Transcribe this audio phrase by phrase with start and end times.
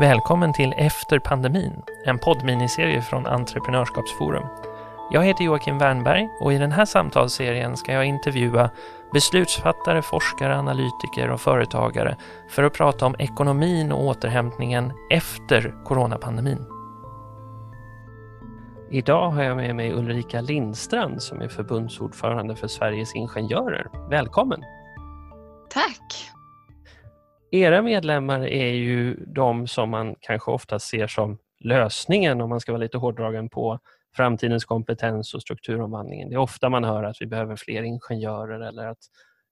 [0.00, 4.46] Välkommen till Efter pandemin, en poddminiserie från Entreprenörskapsforum.
[5.12, 8.70] Jag heter Joakim Wernberg och i den här samtalsserien ska jag intervjua
[9.12, 12.16] beslutsfattare, forskare, analytiker och företagare
[12.50, 16.66] för att prata om ekonomin och återhämtningen efter coronapandemin.
[18.90, 23.88] Idag har jag med mig Ulrika Lindstrand som är förbundsordförande för Sveriges Ingenjörer.
[24.10, 24.62] Välkommen!
[25.70, 26.37] Tack!
[27.50, 32.72] Era medlemmar är ju de som man kanske ofta ser som lösningen, om man ska
[32.72, 33.78] vara lite hårdragen, på
[34.16, 36.28] framtidens kompetens och strukturomvandlingen.
[36.28, 38.98] Det är ofta man hör att vi behöver fler ingenjörer eller att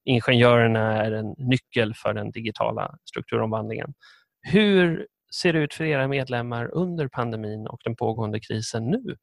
[0.05, 3.93] ingenjörerna är en nyckel för den digitala strukturomvandlingen.
[4.41, 9.17] Hur ser det ut för era medlemmar under pandemin och den pågående krisen nu?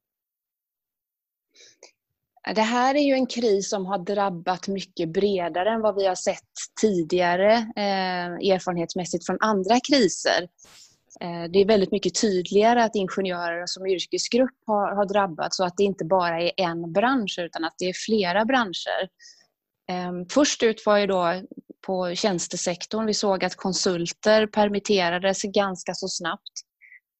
[2.53, 6.15] Det här är ju en kris som har drabbat mycket bredare än vad vi har
[6.15, 10.47] sett tidigare eh, erfarenhetsmässigt från andra kriser.
[11.21, 15.77] Eh, det är väldigt mycket tydligare att ingenjörer som yrkesgrupp har, har drabbats och att
[15.77, 19.09] det inte bara är en bransch utan att det är flera branscher.
[19.89, 21.41] Eh, först ut var ju då
[21.85, 23.05] på tjänstesektorn.
[23.05, 26.51] Vi såg att konsulter permitterades ganska så snabbt.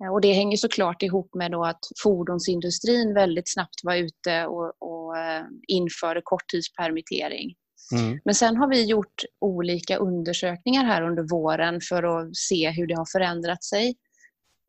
[0.05, 5.17] Eh, och det hänger såklart ihop med att fordonsindustrin väldigt snabbt var ute och, och
[5.17, 7.55] eh, införde korttidspermittering.
[7.91, 8.19] Mm.
[8.25, 12.95] Men sen har vi gjort olika undersökningar här under våren för att se hur det
[12.95, 13.95] har förändrat sig.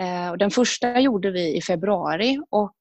[0.00, 2.76] Eh, den första gjorde vi i februari och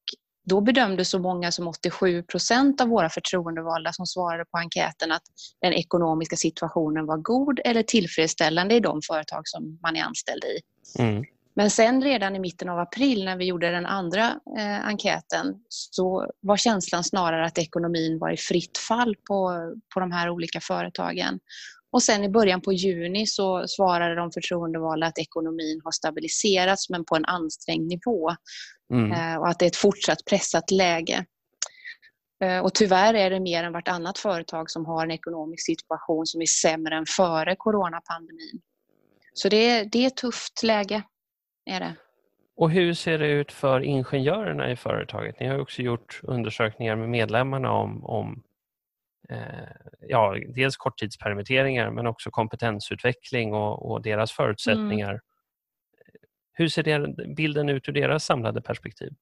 [0.49, 5.21] då bedömde så många som 87 procent av våra förtroendevalda som svarade på enkäten att
[5.61, 10.59] den ekonomiska situationen var god eller tillfredsställande i de företag som man är anställd i.
[11.01, 11.23] Mm.
[11.55, 16.31] Men sen redan i mitten av april när vi gjorde den andra eh, enkäten så
[16.41, 19.51] var känslan snarare att ekonomin var i fritt fall på,
[19.93, 21.39] på de här olika företagen.
[21.91, 27.05] Och sen i början på juni så svarade de förtroendevalda att ekonomin har stabiliserats men
[27.05, 28.35] på en ansträngd nivå
[28.93, 29.11] mm.
[29.11, 31.25] eh, och att det är ett fortsatt pressat läge.
[32.43, 36.41] Eh, och tyvärr är det mer än vartannat företag som har en ekonomisk situation som
[36.41, 38.61] är sämre än före coronapandemin.
[39.33, 41.03] Så det, det är ett tufft läge
[41.65, 41.95] är det.
[42.57, 45.39] Och hur ser det ut för ingenjörerna i företaget?
[45.39, 48.43] Ni har också gjort undersökningar med medlemmarna om, om
[49.29, 49.69] eh,
[50.01, 55.09] ja, dels korttidspermitteringar men också kompetensutveckling och, och deras förutsättningar.
[55.09, 55.21] Mm.
[56.53, 59.13] Hur ser det, bilden ut ur deras samlade perspektiv?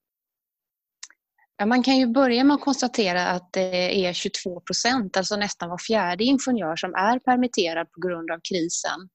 [1.58, 5.70] Ja, man kan ju börja med att konstatera att det är 22 procent, alltså nästan
[5.70, 9.10] var fjärde ingenjör som är permitterad på grund av krisen.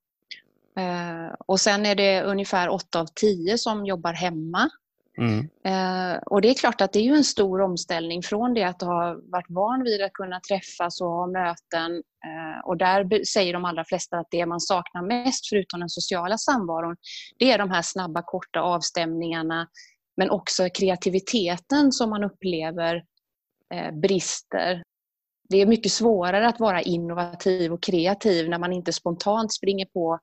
[0.79, 4.71] Eh, och sen är det ungefär 8 av 10 som jobbar hemma.
[5.19, 5.49] Mm.
[5.65, 8.83] Eh, och det är klart att det är ju en stor omställning från det att
[8.83, 11.93] ha varit van vid att kunna träffas och ha möten.
[12.25, 16.39] Eh, och där säger de allra flesta att det man saknar mest, förutom den sociala
[16.39, 16.97] samvaron,
[17.39, 19.69] det är de här snabba, korta avstämningarna,
[20.17, 23.05] men också kreativiteten som man upplever
[24.03, 24.83] brister.
[25.49, 30.19] Det är mycket svårare att vara innovativ och kreativ när man inte spontant springer på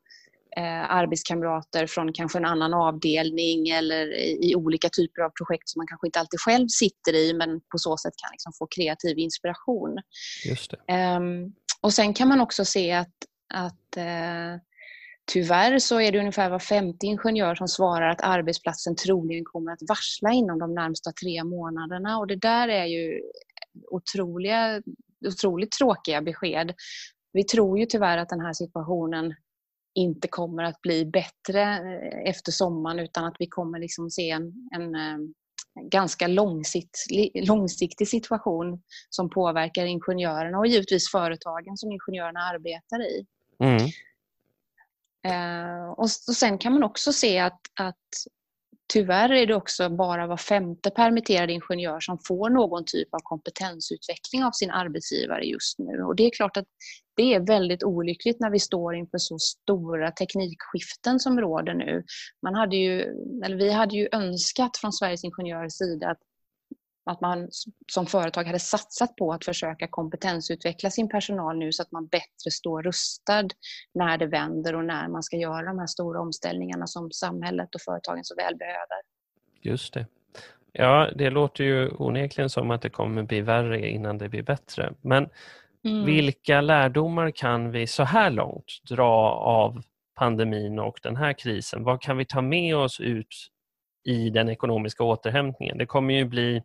[0.58, 5.80] eh, arbetskamrater från kanske en annan avdelning eller i, i, olika typer av projekt som
[5.80, 9.18] man kanske inte alltid själv sitter i men på så sätt kan liksom få kreativ
[9.18, 9.98] inspiration.
[10.46, 11.20] Just eh,
[11.82, 13.16] och Sen kan man också se att,
[13.54, 14.62] att eh,
[15.34, 19.80] Tyvärr så är det ungefär var femte ingenjör som svarar att arbetsplatsen troligen kommer att
[19.88, 23.22] varsla inom de närmsta tre månaderna och det där är ju
[23.92, 24.82] otroliga,
[25.28, 26.74] otroligt tråkiga besked.
[27.34, 29.36] Vi tror ju tyvärr att den här situationen
[29.96, 34.70] inte kommer att bli bättre eh, efter sommaren utan att vi kommer liksom se en,
[34.76, 35.18] en, eh,
[35.92, 43.26] ganska långsiktig, långsiktig situation som påverkar ingenjörerna och givetvis företagen som ingenjörerna arbetar i.
[43.60, 43.90] Mm.
[45.26, 47.96] Eh, och, och Sen kan man också se att, att
[48.94, 54.44] Tyvärr är det också bara var femte permitterad ingenjör som får någon typ av kompetensutveckling
[54.44, 56.04] av sin arbetsgivare just nu.
[56.04, 56.66] Och det är klart att
[57.16, 62.04] det är väldigt olyckligt när vi står inför så stora teknikskiften som råder nu.
[62.42, 63.02] Man hade ju,
[63.46, 66.20] eller vi hade ju önskat från Sveriges Ingenjörers sida att,
[67.06, 67.48] att man
[67.92, 72.52] som företag hade satsat på att försöka kompetensutveckla sin personal nu så att man bättre
[72.52, 73.48] står rustad
[73.94, 77.82] när det vänder och när man ska göra de här stora omställningarna som samhället och
[77.82, 79.02] företagen så väl behöver.
[79.62, 80.08] Just det.
[80.72, 84.94] Ja, det låter ju onekligen som att det kommer bli värre innan det blir bättre.
[85.02, 85.30] Men
[85.86, 86.06] Mm.
[86.06, 89.82] Vilka lärdomar kan vi så här långt dra av
[90.16, 91.84] pandemin och den här krisen?
[91.84, 93.36] Vad kan vi ta med oss ut
[94.04, 95.78] i den ekonomiska återhämtningen?
[95.78, 96.64] Det kommer ju bli,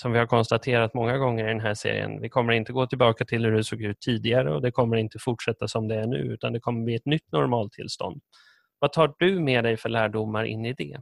[0.00, 3.24] som vi har konstaterat många gånger i den här serien, vi kommer inte gå tillbaka
[3.24, 6.16] till hur det såg ut tidigare och det kommer inte fortsätta som det är nu
[6.18, 8.22] utan det kommer bli ett nytt normaltillstånd.
[8.78, 11.00] Vad tar du med dig för lärdomar in i det?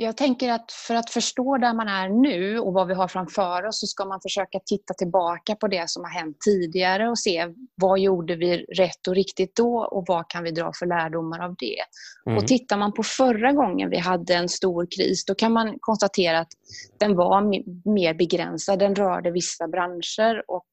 [0.00, 3.66] Jag tänker att för att förstå där man är nu och vad vi har framför
[3.66, 7.46] oss så ska man försöka titta tillbaka på det som har hänt tidigare och se
[7.74, 11.54] vad gjorde vi rätt och riktigt då och vad kan vi dra för lärdomar av
[11.58, 11.78] det.
[12.26, 12.38] Mm.
[12.38, 16.38] Och Tittar man på förra gången vi hade en stor kris då kan man konstatera
[16.38, 16.52] att
[16.98, 17.40] den var
[17.94, 18.78] mer begränsad.
[18.78, 20.66] Den rörde vissa branscher och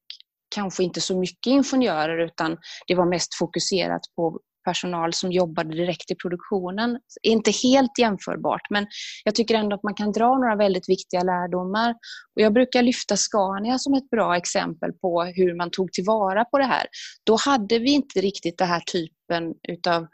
[0.54, 6.10] kanske inte så mycket ingenjörer utan det var mest fokuserat på personal som jobbade direkt
[6.10, 6.98] i produktionen.
[7.22, 8.86] Inte helt jämförbart men
[9.24, 11.90] jag tycker ändå att man kan dra några väldigt viktiga lärdomar.
[12.34, 16.58] Och jag brukar lyfta Scania som ett bra exempel på hur man tog tillvara på
[16.58, 16.86] det här.
[17.24, 20.06] Då hade vi inte riktigt den här typen utav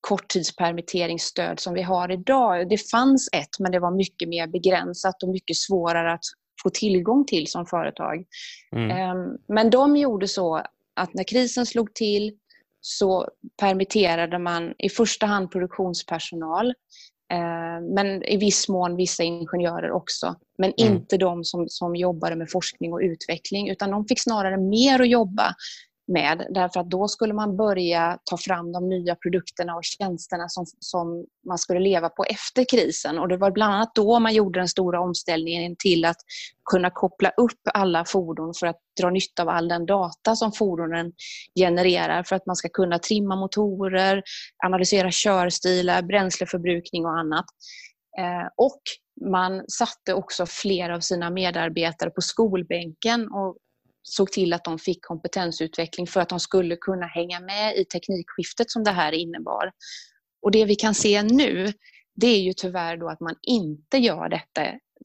[0.00, 2.68] korttidspermitteringsstöd som vi har idag.
[2.68, 6.24] Det fanns ett men det var mycket mer begränsat och mycket svårare att
[6.62, 8.24] få tillgång till som företag.
[8.76, 8.90] Mm.
[8.90, 10.62] Ehm, men de gjorde så
[10.96, 12.32] att när krisen slog till
[12.80, 13.28] så
[13.60, 16.66] permitterade man i första hand produktionspersonal
[17.32, 20.34] eh, men i viss mån vissa ingenjörer också.
[20.58, 20.92] Men mm.
[20.92, 25.08] inte de som, som jobbade med forskning och utveckling utan de fick snarare mer att
[25.08, 25.54] jobba
[26.10, 26.46] med.
[26.50, 31.26] Därför att då skulle man börja ta fram de nya produkterna och tjänsterna som, som
[31.46, 33.18] man skulle leva på efter krisen.
[33.18, 36.16] Och det var bland annat då man gjorde den stora omställningen till att
[36.70, 41.12] kunna koppla upp alla fordon för att dra nytta av all den data som fordonen
[41.58, 44.22] genererar för att man ska kunna trimma motorer,
[44.64, 47.44] analysera körstilar, bränsleförbrukning och annat.
[48.18, 48.80] Eh, och
[49.30, 53.56] man satte också flera av sina medarbetare på skolbänken och
[54.02, 58.70] såg till att de fick kompetensutveckling för att de skulle kunna hänga med i teknikskiftet
[58.70, 59.72] som det här innebar.
[60.42, 61.72] Och det vi kan se nu,
[62.14, 64.62] det är ju tyvärr då att man inte gör detta.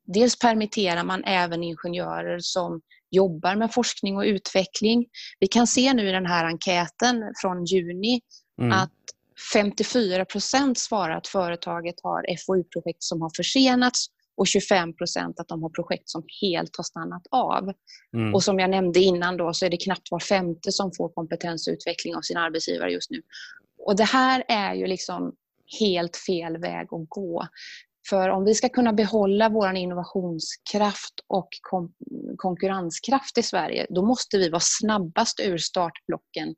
[0.07, 2.81] Dels permitterar man även ingenjörer som
[3.11, 5.05] jobbar med forskning och utveckling.
[5.39, 8.21] Vi kan se nu i den här enkäten från juni
[8.61, 8.71] mm.
[8.71, 8.91] att
[9.53, 15.63] 54 procent svarar att företaget har FoU-projekt som har försenats och 25 procent att de
[15.63, 17.73] har projekt som helt har stannat av.
[18.13, 18.33] Mm.
[18.33, 22.15] Och som jag nämnde innan då så är det knappt var femte som får kompetensutveckling
[22.15, 23.21] av sin arbetsgivare just nu.
[23.85, 25.35] Och det här är ju liksom
[25.79, 27.47] helt fel väg att gå.
[28.09, 31.93] För om vi ska kunna behålla vår innovationskraft och kon
[32.37, 36.55] konkurrenskraft i Sverige, då måste vi vara snabbast ur startblocken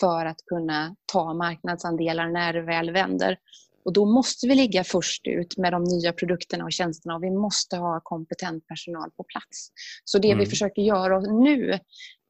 [0.00, 3.36] för att kunna ta marknadsandelar när det väl vänder.
[3.84, 7.30] Och då måste vi ligga först ut med de nya produkterna och tjänsterna och vi
[7.30, 9.70] måste ha kompetent personal på plats.
[10.04, 10.38] Så det mm.
[10.38, 11.78] vi försöker göra nu,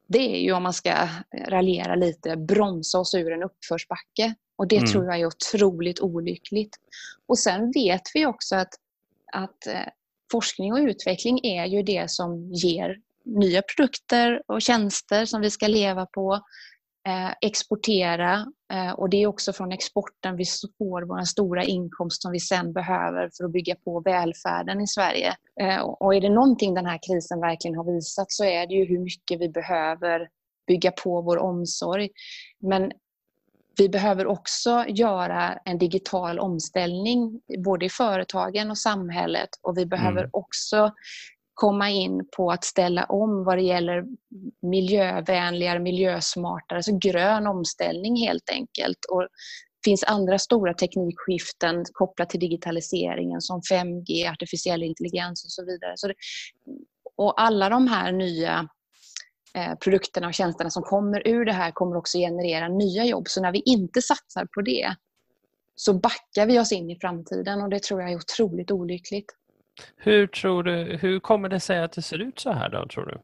[0.07, 1.09] det är ju om man ska
[1.47, 4.35] raljera lite, bromsa oss ur en uppförsbacke.
[4.55, 4.89] Och det mm.
[4.89, 6.77] tror jag är otroligt olyckligt.
[7.27, 8.73] Och sen vet vi också att,
[9.33, 9.87] att eh,
[10.31, 15.67] forskning och utveckling är ju det som ger nya produkter och tjänster som vi ska
[15.67, 16.41] leva på
[17.41, 20.45] exportera eh, och det är också från exporten vi
[20.77, 25.35] får vår stora inkomst som vi sen behöver för att bygga på välfärden i Sverige.
[25.61, 28.85] Eh, och är det någonting den här krisen verkligen har visat så är det ju
[28.85, 30.27] hur mycket vi behöver
[30.67, 32.09] bygga på vår omsorg.
[32.59, 32.91] Men
[33.77, 40.19] vi behöver också göra en digital omställning både i företagen och samhället och vi behöver
[40.19, 40.29] mm.
[40.33, 40.91] också
[41.53, 44.05] komma in på att ställa om vad det gäller
[44.61, 49.05] miljövänligare, miljösmartare, alltså grön omställning helt enkelt.
[49.11, 55.65] Och det finns andra stora teknikskiften kopplat till digitaliseringen som 5G, artificiell intelligens och så
[55.65, 55.93] vidare.
[55.95, 56.13] Så det,
[57.15, 58.69] och alla de här nya
[59.55, 63.27] eh, produkterna och tjänsterna som kommer ur det här kommer också generera nya jobb.
[63.27, 64.95] Så när vi inte satsar på det
[65.75, 69.35] så backar vi oss in i framtiden och det tror jag är otroligt olyckligt.
[69.97, 73.05] Hur, tror du, hur kommer det sig att det ser ut så här då, tror
[73.05, 73.17] du?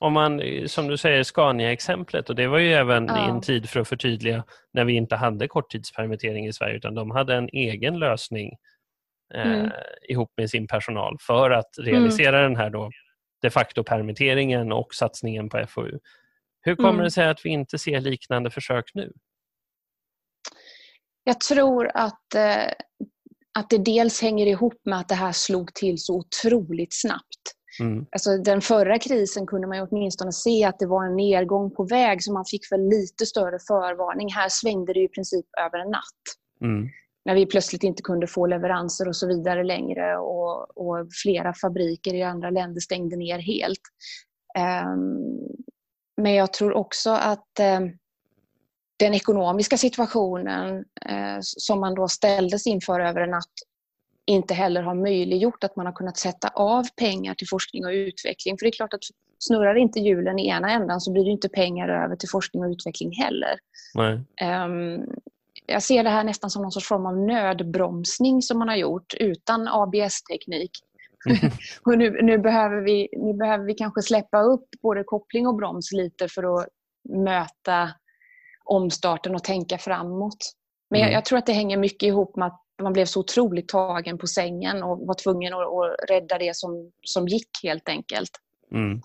[0.00, 3.26] Om man, som du säger, Scania-exemplet och det var ju även ja.
[3.26, 7.10] i en tid för att förtydliga när vi inte hade korttidspermittering i Sverige utan de
[7.10, 8.52] hade en egen lösning
[9.34, 9.70] eh, mm.
[10.08, 12.50] ihop med sin personal för att realisera mm.
[12.50, 12.90] den här då
[13.42, 15.98] de facto permitteringen och satsningen på FoU.
[16.62, 17.04] Hur kommer mm.
[17.04, 19.12] det sig att vi inte ser liknande försök nu?
[21.24, 22.72] Jag tror att eh,
[23.58, 27.54] att det dels hänger ihop med att det här slog till så otroligt snabbt.
[27.80, 28.06] Mm.
[28.12, 32.22] Alltså, den förra krisen kunde man åtminstone se att det var en nedgång på väg
[32.22, 34.32] så man fick väl lite större förvarning.
[34.32, 36.24] Här svängde det i princip över en natt.
[36.64, 36.88] Mm.
[37.24, 42.14] När vi plötsligt inte kunde få leveranser och så vidare längre och, och flera fabriker
[42.14, 43.80] i andra länder stängde ner helt.
[44.58, 45.18] Um,
[46.22, 47.92] men jag tror också att um,
[49.00, 53.46] den ekonomiska situationen eh, som man då ställdes inför över en natt
[54.26, 58.58] inte heller har möjliggjort att man har kunnat sätta av pengar till forskning och utveckling.
[58.58, 59.00] För det är klart att
[59.38, 62.70] snurrar inte hjulen i ena ändan så blir det inte pengar över till forskning och
[62.70, 63.58] utveckling heller.
[64.64, 65.06] Um,
[65.66, 69.14] jag ser det här nästan som någon sorts form av nödbromsning som man har gjort
[69.20, 70.70] utan ABS-teknik.
[71.82, 75.92] och nu, nu, behöver vi, nu behöver vi kanske släppa upp både koppling och broms
[75.92, 76.68] lite för att
[77.08, 77.90] möta
[78.70, 80.52] omstarten och tänka framåt.
[80.90, 81.10] Men mm.
[81.10, 84.18] jag, jag, tror att det hänger mycket ihop med att man blev så otroligt tagen
[84.18, 88.30] på sängen och var tvungen att, att rädda det som, som gick helt enkelt.
[88.72, 89.00] Mm.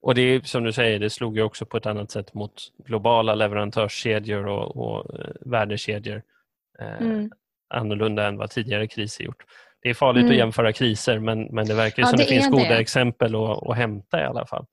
[0.00, 2.52] Och det är som du säger, det slog ju också på ett annat sätt mot
[2.86, 6.22] globala leverantörskedjor och, och eh, värdekedjor.
[6.78, 7.30] Eh, mm.
[7.68, 9.44] Annorlunda än vad tidigare kriser gjort.
[9.82, 10.32] Det är farligt mm.
[10.32, 12.78] att jämföra kriser men, men det verkar ja, som det, det finns goda det.
[12.78, 14.66] exempel att, att hämta i alla fall.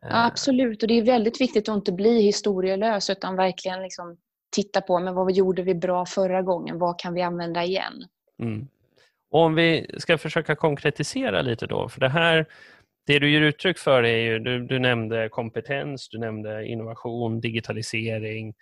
[0.00, 0.26] Ja, eh.
[0.26, 4.16] absolut, och det är väldigt viktigt att inte bli historielös utan verkligen liksom
[4.56, 8.06] titta på men vad gjorde vi bra förra gången, vad kan vi använda igen?
[8.42, 8.68] Mm.
[9.30, 12.46] Och om vi ska försöka konkretisera lite då, för det här
[13.06, 18.54] det du ger uttryck för är ju, du, du nämnde kompetens, du nämnde innovation, digitalisering.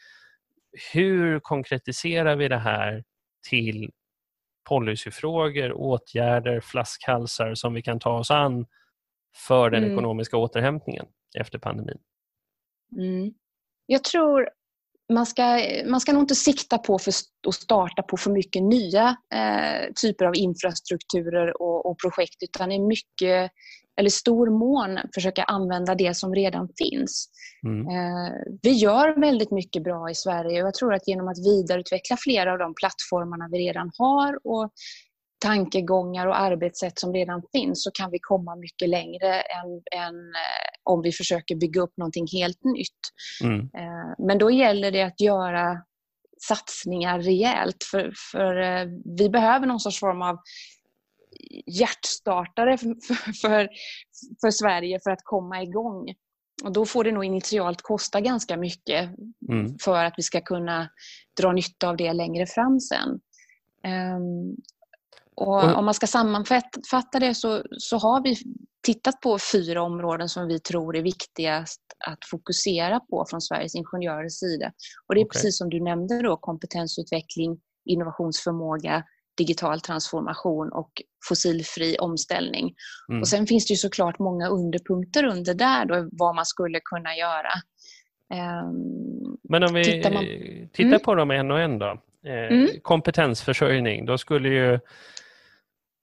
[0.92, 3.04] Hur konkretiserar vi det här
[3.48, 3.90] till
[4.68, 8.66] policyfrågor, åtgärder, flaskhalsar som vi kan ta oss an
[9.46, 9.92] för den mm.
[9.92, 11.06] ekonomiska återhämtningen
[11.38, 11.98] efter pandemin?
[12.96, 13.32] Mm.
[13.86, 14.48] Jag tror
[15.12, 17.12] man ska, man ska nog inte sikta på för,
[17.48, 22.78] att starta på för mycket nya eh, typer av infrastrukturer och, och, projekt utan i
[22.78, 23.50] mycket
[24.00, 27.28] eller stor mån försöka använda det som redan finns.
[27.66, 27.88] Mm.
[27.88, 32.16] Eh, vi gör väldigt mycket bra i Sverige och jag tror att genom att vidareutveckla
[32.16, 34.72] flera av de plattformarna vi redan har och
[35.38, 40.68] tankegångar och arbetssätt som redan finns så kan vi komma mycket längre än, än eh,
[40.82, 43.00] om vi försöker bygga upp någonting helt nytt.
[43.44, 43.60] Mm.
[43.60, 45.82] Eh, men då gäller det att göra
[46.48, 48.86] satsningar rejält för, för
[49.18, 50.38] vi behöver någon sorts form av
[51.66, 52.94] hjärtstartare för,
[53.40, 53.68] för,
[54.40, 56.14] för Sverige för att komma igång.
[56.64, 59.10] Och då får det nog initialt kosta ganska mycket
[59.48, 59.78] mm.
[59.78, 60.88] för att vi ska kunna
[61.40, 63.20] dra nytta av det längre fram sen.
[64.16, 64.56] Um,
[65.38, 65.76] och mm.
[65.76, 68.36] Om man ska sammanfatta det så, så har vi
[68.82, 74.32] tittat på fyra områden som vi tror är viktigast att fokusera på från Sveriges ingenjörers
[74.32, 74.72] sida.
[75.06, 75.36] Och det är okay.
[75.36, 79.04] precis som du nämnde då, kompetensutveckling, innovationsförmåga,
[79.36, 80.92] digital transformation och
[81.28, 82.74] fossilfri omställning.
[83.08, 83.20] Mm.
[83.20, 87.16] Och Sen finns det ju såklart många underpunkter under där då, vad man skulle kunna
[87.16, 87.52] göra.
[88.64, 90.24] Um, Men om vi tittar, man...
[90.72, 91.00] tittar mm.
[91.00, 92.02] på dem en och en då.
[92.26, 92.68] Eh, mm.
[92.82, 94.80] Kompetensförsörjning, då skulle ju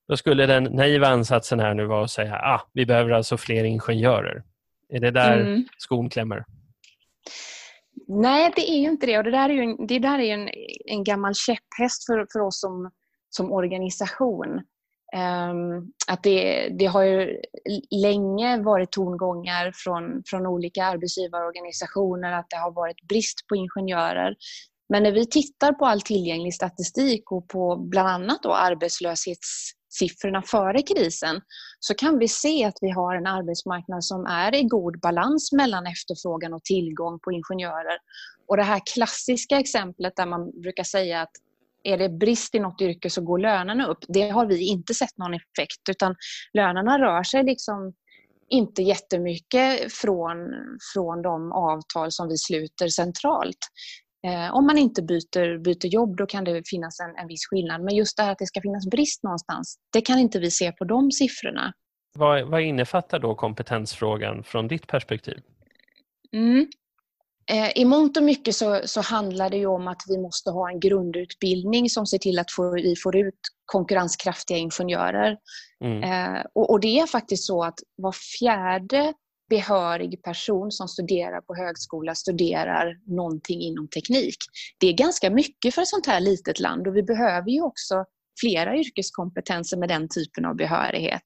[0.08, 3.64] då skulle den naiva ansatsen här nu vara att säga ah, vi behöver alltså fler
[3.64, 4.42] ingenjörer.
[4.88, 5.64] Är det där mm.
[5.78, 6.44] skon klämmer?
[8.08, 9.18] Nej, det är ju inte det.
[9.18, 10.48] Och det där är ju en, det där är en,
[10.84, 12.90] en gammal käpphäst för, för oss som
[13.36, 14.60] som organisation.
[15.16, 17.40] Um, att det, det har ju
[17.90, 24.36] länge varit tongångar från, från olika arbetsgivarorganisationer att det har varit brist på ingenjörer.
[24.88, 28.52] Men när vi tittar på all tillgänglig statistik och på bland annat då
[29.98, 31.40] siffrorna före krisen
[31.80, 35.86] så kan vi se att vi har en arbetsmarknad som är i god balans mellan
[35.86, 37.98] efterfrågan och tillgång på ingenjörer.
[38.48, 41.32] Och det här klassiska exemplet där man brukar säga att
[41.82, 44.04] är det brist i något yrke så går lönerna upp.
[44.08, 46.14] Det har vi inte sett någon effekt utan
[46.52, 47.92] lönerna rör sig liksom
[48.48, 50.36] inte jättemycket från,
[50.94, 53.58] från de avtal som vi sluter centralt.
[54.26, 57.82] Eh, om man inte byter, byter jobb då kan det finnas en, en viss skillnad.
[57.82, 60.72] Men just det här att det ska finnas brist någonstans, det kan inte vi se
[60.72, 61.72] på de siffrorna.
[62.18, 65.40] Vad, vad innefattar då kompetensfrågan från ditt perspektiv?
[66.32, 66.66] Mm.
[67.50, 70.80] Eh, I mångt och mycket så, så, handlar det om att vi måste ha en
[70.80, 75.36] grundutbildning som ser till att få, vi får ut konkurrenskraftiga ingenjörer.
[75.84, 76.02] Mm.
[76.02, 79.14] Eh, och, och, det är faktiskt så att var fjärde
[79.48, 84.36] behörig person som studerar på högskola studerar någonting inom teknik.
[84.78, 88.04] Det är ganska mycket för ett sånt här litet land och vi behöver ju också
[88.40, 91.22] flera yrkeskompetenser med den typen av behörighet.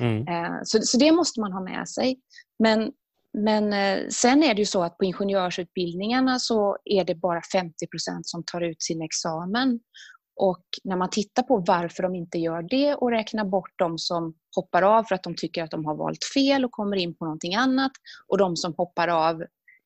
[0.00, 0.28] Mm.
[0.28, 2.20] Eh, så, så det måste man ha med sig.
[2.58, 2.92] Men
[3.36, 7.70] men eh, sen är det ju så att på ingenjörsutbildningarna så är det bara 50%
[8.22, 9.80] som tar ut sin examen.
[10.36, 14.34] Och när man tittar på varför de inte gör det och räknar bort de som
[14.56, 17.24] hoppar av för att de tycker att de har valt fel och kommer in på
[17.24, 17.92] någonting annat
[18.28, 19.42] och de som hoppar av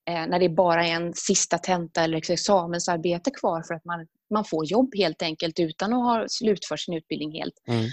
[0.08, 4.44] eh, när det bara är en sista tenta eller examensarbete kvar för att man, man
[4.44, 7.54] får jobb helt enkelt utan att ha slutfört sin utbildning helt.
[7.68, 7.84] Mm.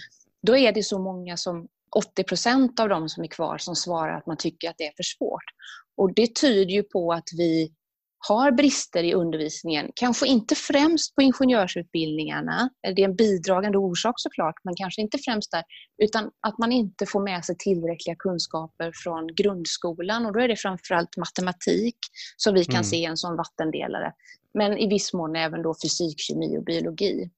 [0.41, 4.17] Då är det så många som 80 procent av de som är kvar som svarar
[4.17, 5.43] att man tycker att det är för svårt.
[5.97, 7.71] Och Det tyder ju på att vi
[8.27, 9.91] har brister i undervisningen.
[9.95, 15.51] Kanske inte främst på ingenjörsutbildningarna, det är en bidragande orsak såklart, men kanske inte främst
[15.51, 15.63] där,
[16.03, 20.55] utan att man inte får med sig tillräckliga kunskaper från grundskolan och då är det
[20.55, 21.97] framförallt matematik
[22.37, 22.83] som vi kan mm.
[22.83, 24.13] se en sån vattendelare.
[24.53, 27.29] men i viss mån även då fysik, kemi och biologi.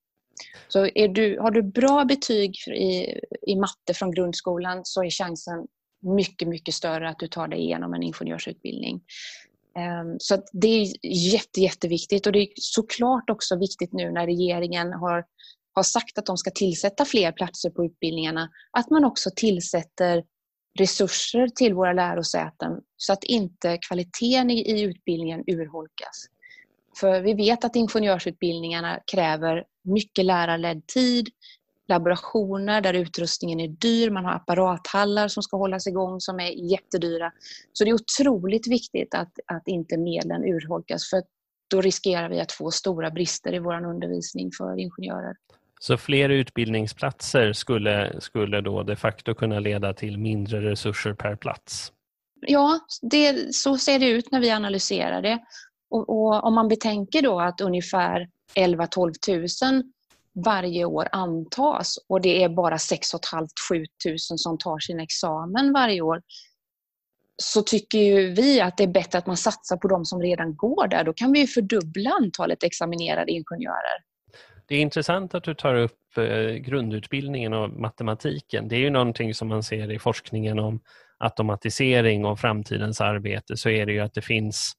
[0.67, 0.83] Så
[1.15, 5.67] du, har du bra betyg i, i matte från grundskolan så är chansen
[6.01, 9.01] mycket, mycket större att du tar dig igenom en ingenjörsutbildning.
[9.77, 14.93] Ehm, så det är jätte, jätteviktigt och det är såklart också viktigt nu när regeringen
[14.93, 15.25] har,
[15.73, 20.23] har sagt att de ska tillsätta fler platser på utbildningarna, att man också tillsätter
[20.79, 26.25] resurser till våra lärosäten så att inte kvaliteten i, i utbildningen urholkas.
[26.99, 31.29] För vi vet att ingenjörsutbildningarna kräver mycket lärarledd tid,
[31.87, 37.31] laborationer där utrustningen är dyr, man har apparathallar som ska hållas igång som är jättedyra.
[37.73, 41.23] Så det är otroligt viktigt att, att inte medlen urholkas för
[41.67, 45.35] då riskerar vi att få stora brister i vår undervisning för ingenjörer.
[45.79, 51.91] Så fler utbildningsplatser skulle, skulle då de facto kunna leda till mindre resurser per plats?
[52.41, 55.39] Ja, det, så ser det ut när vi analyserar det.
[55.89, 59.83] Och, och om man betänker då att ungefär 11-12 000
[60.45, 63.47] varje år antas och det är bara 6 500-7
[64.05, 66.21] 000 som tar sin examen varje år
[67.43, 70.55] så tycker ju vi att det är bättre att man satsar på de som redan
[70.55, 71.03] går där.
[71.03, 74.03] Då kan vi fördubbla antalet examinerade ingenjörer.
[74.67, 78.67] Det är intressant att du tar upp eh, grundutbildningen och matematiken.
[78.67, 80.79] Det är ju någonting som man ser i forskningen om
[81.19, 84.73] automatisering och framtidens arbete så är det ju att det finns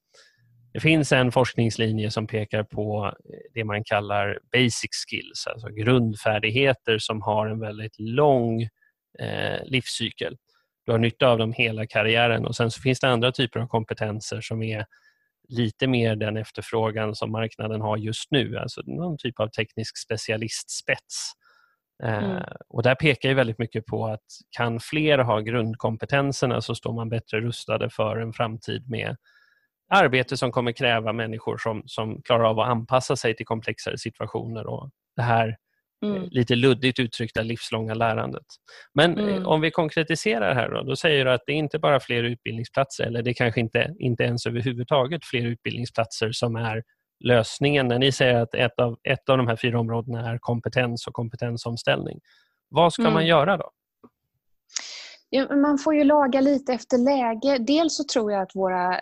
[0.73, 3.13] det finns en forskningslinje som pekar på
[3.53, 8.61] det man kallar basic skills, alltså grundfärdigheter som har en väldigt lång
[9.19, 10.37] eh, livscykel.
[10.85, 14.41] Du har nytta av dem hela karriären och sen finns det andra typer av kompetenser
[14.41, 14.85] som är
[15.47, 21.31] lite mer den efterfrågan som marknaden har just nu, alltså någon typ av teknisk specialistspets.
[22.03, 22.43] Eh, mm.
[22.67, 24.25] Och där pekar ju väldigt mycket på att
[24.57, 29.17] kan fler ha grundkompetenserna så står man bättre rustade för en framtid med
[29.89, 34.67] arbete som kommer kräva människor som, som klarar av att anpassa sig till komplexare situationer
[34.67, 35.57] och det här
[36.05, 36.27] eh, mm.
[36.31, 38.45] lite luddigt uttryckta livslånga lärandet.
[38.93, 39.45] Men eh, mm.
[39.45, 43.03] om vi konkretiserar här då, då säger du att det är inte bara fler utbildningsplatser
[43.03, 46.83] eller det är kanske inte, inte ens överhuvudtaget fler utbildningsplatser som är
[47.23, 51.07] lösningen när ni säger att ett av, ett av de här fyra områdena är kompetens
[51.07, 52.19] och kompetensomställning.
[52.69, 53.13] Vad ska mm.
[53.13, 53.71] man göra då?
[55.29, 57.57] Ja, man får ju laga lite efter läge.
[57.57, 59.01] Dels så tror jag att våra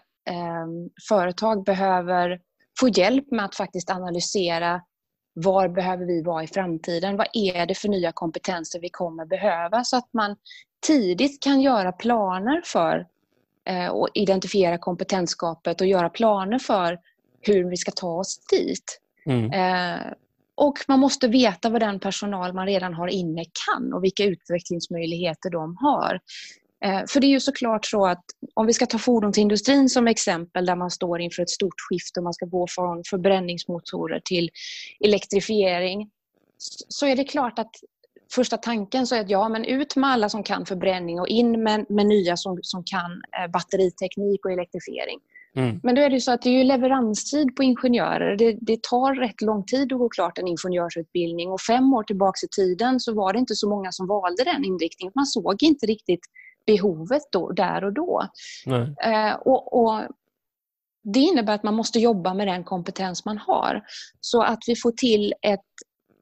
[1.10, 2.40] företag behöver
[2.80, 4.82] få hjälp med att faktiskt analysera
[5.34, 7.18] var behöver vi vara i framtiden?
[7.18, 9.84] Vad är det för nya kompetenser vi kommer behöva?
[9.84, 10.36] Så att man
[10.88, 13.08] tidigt kan göra planer för
[13.66, 17.00] eh, och identifiera kompetensskapet och göra planer för
[17.42, 19.00] hur vi ska ta oss dit.
[19.26, 19.52] Mm.
[19.52, 20.14] Eh,
[20.56, 25.50] och man måste veta vad den personal man redan har inne kan och vilka utvecklingsmöjligheter
[25.50, 26.20] de har.
[26.86, 30.66] Eh, för det är ju såklart så att om vi ska ta fordonsindustrin som exempel
[30.66, 34.50] där man står inför ett stort skifte och man ska gå från förbränningsmotorer till
[35.06, 36.10] elektrifiering
[36.88, 37.72] så är det klart att
[38.32, 41.64] första tanken så är att ja, men ut med alla som kan förbränning och in
[41.64, 45.20] med, med nya som, som kan eh, batteriteknik och elektrifiering.
[45.56, 45.80] Mm.
[45.84, 48.38] Men då är det så att det är leveranstid på ingenjörer.
[48.38, 52.38] Det, det, tar rätt lång tid att gå klart en ingenjörsutbildning och fem år tillbaka
[52.46, 55.12] i tiden så var det inte så många som valde den inriktningen.
[55.16, 56.22] Man såg inte riktigt
[56.68, 58.28] behovet då, där och då.
[59.04, 60.02] Eh, och, och,
[61.14, 63.82] det innebär att man måste jobba med den kompetens man har.
[64.22, 65.60] Så att vi får till ett,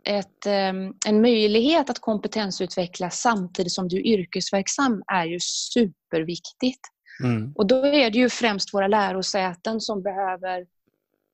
[0.07, 6.81] ett, ehm, en möjlighet att kompetensutvecklas samtidigt som du är yrkesverksam är ju superviktigt.
[7.23, 7.53] Mm.
[7.55, 10.59] Och då är det ju främst våra lärosäten som behöver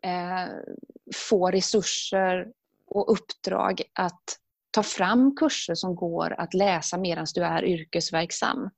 [0.06, 0.54] eh,
[1.15, 2.47] få resurser
[2.88, 4.24] och uppdrag att
[4.71, 8.69] ta fram kurser som går att läsa medan du är yrkesverksam.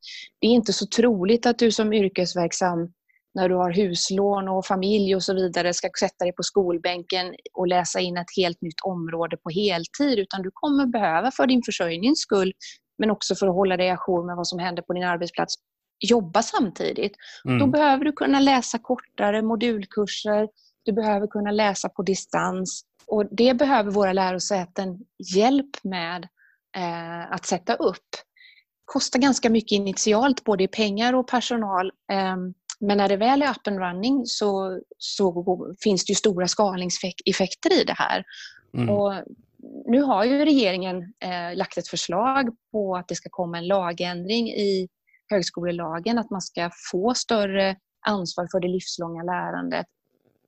[0.41, 2.93] Det är inte så troligt att du som yrkesverksam
[3.36, 7.67] när du har huslån och familj och så vidare ska sätta dig på skolbänken och
[7.67, 12.19] läsa in ett helt nytt område på heltid utan du kommer behöva för din försörjnings
[12.19, 12.53] skull
[12.97, 15.56] men också för att hålla dig ajour med vad som händer på din arbetsplats
[15.99, 17.15] jobba samtidigt.
[17.45, 17.60] Mm.
[17.60, 20.47] Då behöver du kunna läsa kortare modulkurser,
[20.84, 25.00] du behöver kunna läsa på distans och det behöver våra lärosäten
[25.36, 26.28] hjälp med
[26.78, 28.10] eh, att sätta upp.
[28.12, 31.92] Det kostar ganska mycket initialt, både i pengar och personal.
[32.12, 32.36] Eh,
[32.80, 37.82] men när det väl är up and running så, så finns det ju stora skalningseffekter
[37.82, 38.24] i det här.
[38.74, 38.89] Mm.
[38.89, 39.13] Och
[39.86, 44.50] nu har ju regeringen eh, lagt ett förslag på att det ska komma en lagändring
[44.50, 44.89] i
[45.30, 47.76] högskolelagen, att man ska få större
[48.08, 49.86] ansvar för det livslånga lärandet.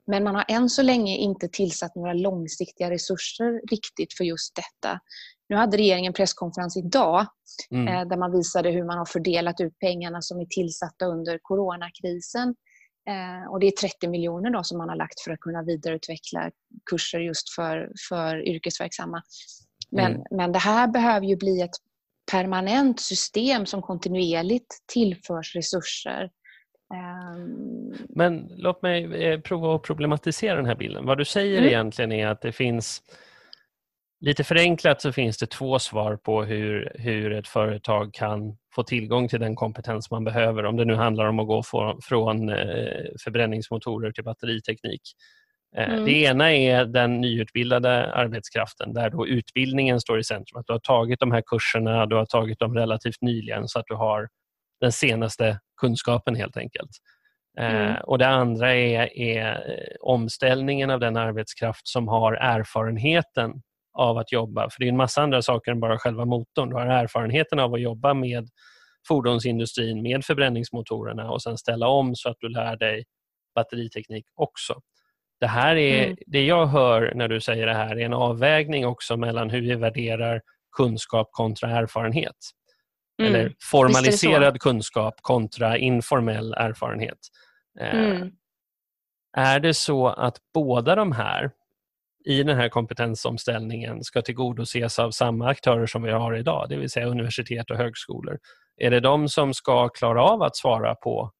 [0.06, 5.00] Men man har än så länge inte tillsatt några långsiktiga resurser riktigt för just detta.
[5.48, 7.26] Nu hade regeringen presskonferens idag
[7.70, 7.88] mm.
[7.88, 12.54] Eh, där man visade hur man har fördelat ut pengarna som är tillsatta under coronakrisen.
[13.08, 16.50] Eh, och det är 30 miljoner då som man har lagt för att kunna vidareutveckla
[16.90, 19.22] kurser just för, för yrkesverksamma.
[19.90, 20.22] Men, mm.
[20.30, 21.76] men det här behöver ju bli ett
[22.30, 26.30] permanent system som kontinuerligt tillförs resurser.
[26.94, 31.06] Ehm, men låt mig eh, prova att problematisera den här bilden.
[31.06, 31.68] Vad du säger mm.
[31.68, 33.02] egentligen är att det finns
[34.20, 39.28] Lite förenklat så finns det två svar på hur, hur ett företag kan få tillgång
[39.28, 43.04] till den kompetens man behöver om det nu handlar om att gå från, från eh,
[43.24, 45.00] förbränningsmotorer till batteriteknik.
[45.76, 46.04] Eh, mm.
[46.04, 50.60] Det ena är den nyutbildade arbetskraften där då utbildningen står i centrum.
[50.60, 53.86] Att du har tagit de här kurserna, du har tagit dem relativt nyligen så att
[53.86, 54.28] du har
[54.80, 56.90] den senaste kunskapen helt enkelt.
[57.58, 57.96] Eh, mm.
[58.04, 59.62] Och Det andra är, är
[60.00, 63.52] omställningen av den arbetskraft som har erfarenheten
[63.98, 64.70] av att jobba.
[64.70, 66.68] För det är en massa andra saker än bara själva motorn.
[66.68, 68.48] Du har erfarenheten av att jobba med
[69.08, 73.04] fordonsindustrin, med förbränningsmotorerna och sen ställa om så att du lär dig
[73.54, 74.80] batteriteknik också.
[75.40, 76.16] Det här är, mm.
[76.26, 79.74] det jag hör när du säger det här är en avvägning också mellan hur vi
[79.74, 80.40] värderar
[80.76, 82.36] kunskap kontra erfarenhet.
[83.18, 83.34] Mm.
[83.34, 87.18] Eller formaliserad kunskap kontra informell erfarenhet.
[87.80, 88.30] Eh, mm.
[89.36, 91.50] Är det så att båda de här
[92.24, 96.90] i den här kompetensomställningen ska tillgodoses av samma aktörer som vi har idag, det vill
[96.90, 98.38] säga universitet och högskolor.
[98.76, 101.32] Är det de som ska klara av att svara på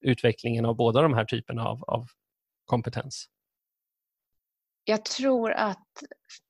[0.00, 2.06] utvecklingen av båda de här typerna av, av
[2.64, 3.26] kompetens?
[4.84, 5.86] Jag tror att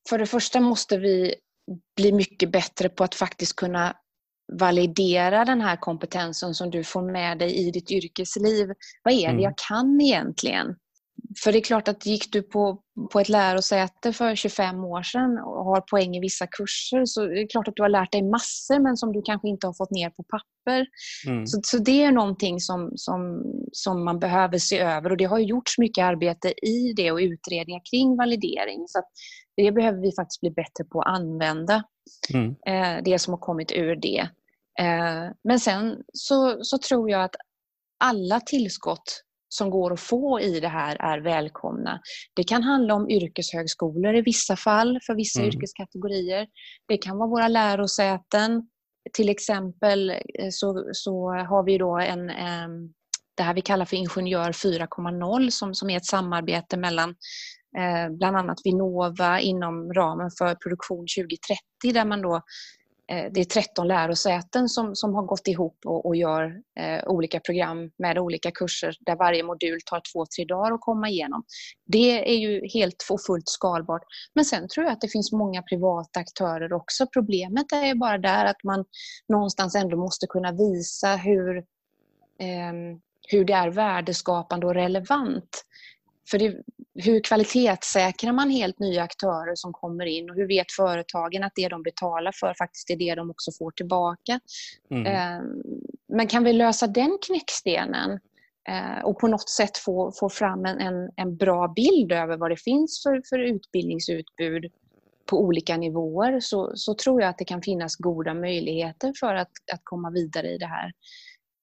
[0.08, 1.34] för det första måste vi
[1.96, 3.96] bli mycket bättre på att faktiskt kunna
[4.52, 8.72] validera den här kompetensen som du får med dig i ditt yrkesliv.
[9.02, 9.42] Vad är det mm.
[9.42, 10.76] jag kan egentligen?
[11.44, 15.38] För det är klart att gick du på, på ett lärosäte för 25 år sedan
[15.38, 18.22] och har poäng i vissa kurser så är det klart att du har lärt dig
[18.22, 20.86] massor men som du kanske inte har fått ner på papper.
[21.26, 21.46] Mm.
[21.46, 25.38] Så, så det är någonting som, som, som man behöver se över och det har
[25.38, 28.84] gjorts mycket arbete i det och utredningar kring validering.
[28.88, 29.02] Så
[29.56, 31.82] det behöver vi faktiskt bli bättre på att använda,
[32.34, 32.56] mm.
[32.66, 34.28] eh, det som har kommit ur det.
[34.80, 37.36] Eh, men sen så, så tror jag att
[38.04, 42.00] alla tillskott som går att få i det här är välkomna.
[42.34, 45.48] Det kan handla om yrkeshögskolor i vissa fall för vissa mm.
[45.48, 46.46] yrkeskategorier.
[46.88, 48.68] Det kan vara våra lärosäten.
[49.12, 52.26] Till exempel eh, så, så har vi då en,
[53.36, 57.10] det här vi kallar för Ingenjör 4.0 som, som är ett samarbete mellan
[57.78, 62.42] eh, bland annat Vinnova inom ramen för Produktion 2030 där man då
[63.08, 67.40] Eh, det är 13 lärosäten som, som har gått ihop och, och gör eh, olika
[67.40, 71.44] program med olika kurser där varje modul tar två, tre dagar att komma igenom.
[71.86, 74.02] Det är ju helt och fullt skalbart.
[74.34, 77.06] Men sen tror jag att det finns många privata aktörer också.
[77.12, 78.84] Problemet är bara där att man
[79.28, 81.56] någonstans ändå måste kunna visa hur,
[82.38, 82.72] eh,
[83.28, 85.64] hur det är värdeskapande och relevant.
[86.30, 86.56] För det,
[86.98, 91.68] hur kvalitetssäkrar man helt nya aktörer som kommer in och hur vet företagen att det
[91.68, 94.40] de betalar för faktiskt är det de också får tillbaka?
[94.90, 95.06] Mm.
[95.06, 95.42] Eh,
[96.08, 98.10] men kan vi lösa den knäckstenen
[98.68, 102.50] eh, och på något sätt få, få fram en, en, en bra bild över vad
[102.50, 104.72] det finns för, för utbildningsutbud
[105.26, 109.50] på olika nivåer så, så tror jag att det kan finnas goda möjligheter för att,
[109.72, 110.92] att komma vidare i det här.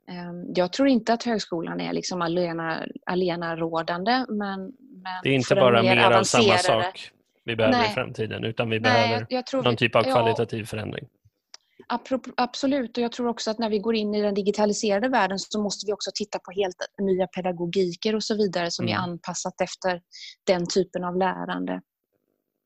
[0.07, 4.71] Ehm, jag tror inte att högskolan är liksom alena, alena rådande men, men
[5.23, 7.11] Det är inte bara mer av samma sak
[7.45, 7.91] vi behöver Nej.
[7.91, 11.07] i framtiden utan vi behöver Nej, någon typ av kvalitativ ja, förändring.
[12.37, 15.61] Absolut och jag tror också att när vi går in i den digitaliserade världen så
[15.61, 18.97] måste vi också titta på helt nya pedagogiker och så vidare som mm.
[18.97, 20.01] är anpassat efter
[20.47, 21.81] den typen av lärande.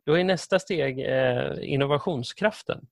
[0.06, 2.88] Då är nästa steg eh, innovationskraften.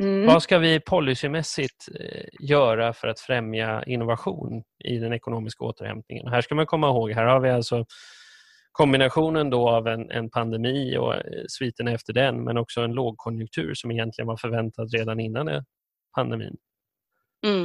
[0.00, 0.26] Mm.
[0.26, 6.28] Vad ska vi policymässigt eh, göra för att främja innovation i den ekonomiska återhämtningen?
[6.28, 7.84] Här ska man komma ihåg, här har vi alltså
[8.72, 13.74] kombinationen då av en, en pandemi och eh, sviterna efter den men också en lågkonjunktur
[13.74, 15.64] som egentligen var förväntad redan innan
[16.16, 16.56] pandemin.
[17.46, 17.64] Mm.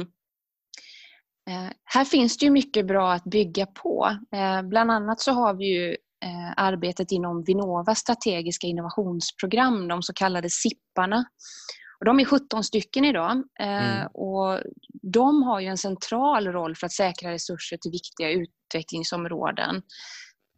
[1.50, 4.16] Eh, här finns det ju mycket bra att bygga på.
[4.32, 5.90] Eh, bland annat så har vi ju
[6.24, 11.24] eh, arbetet inom Vinnovas strategiska innovationsprogram, de så kallade SIPparna.
[11.98, 14.06] Och de är 17 stycken idag eh, mm.
[14.06, 14.60] och
[15.02, 19.82] de har ju en central roll för att säkra resurser till viktiga utvecklingsområden.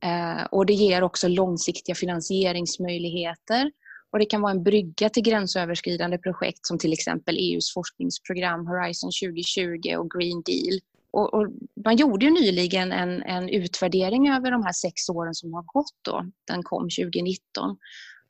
[0.02, 3.70] Eh, och det ger också långsiktiga finansieringsmöjligheter
[4.12, 9.10] och det kan vara en brygga till gränsöverskridande projekt som till exempel EUs forskningsprogram Horizon
[9.22, 10.80] 2020 och Green Deal.
[11.10, 11.46] Och, och
[11.84, 15.96] man gjorde ju nyligen en, en, utvärdering över de här sex åren som har gått.
[16.02, 16.24] Då.
[16.46, 17.76] Den kom 2019.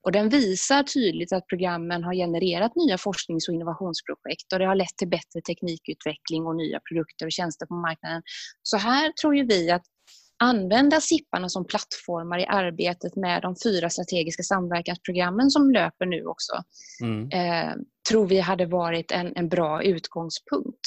[0.03, 4.75] Och den visar tydligt att programmen har genererat nya forsknings och innovationsprojekt och det har
[4.75, 8.23] lett till bättre teknikutveckling och nya produkter och tjänster på marknaden.
[8.63, 9.83] Så här tror ju vi att
[10.39, 16.53] använda SIPparna som plattformar i arbetet med de fyra strategiska samverkansprogrammen som löper nu också,
[17.03, 17.31] mm.
[17.31, 17.75] eh,
[18.11, 20.81] tror vi hade varit en, en bra utgångspunkt.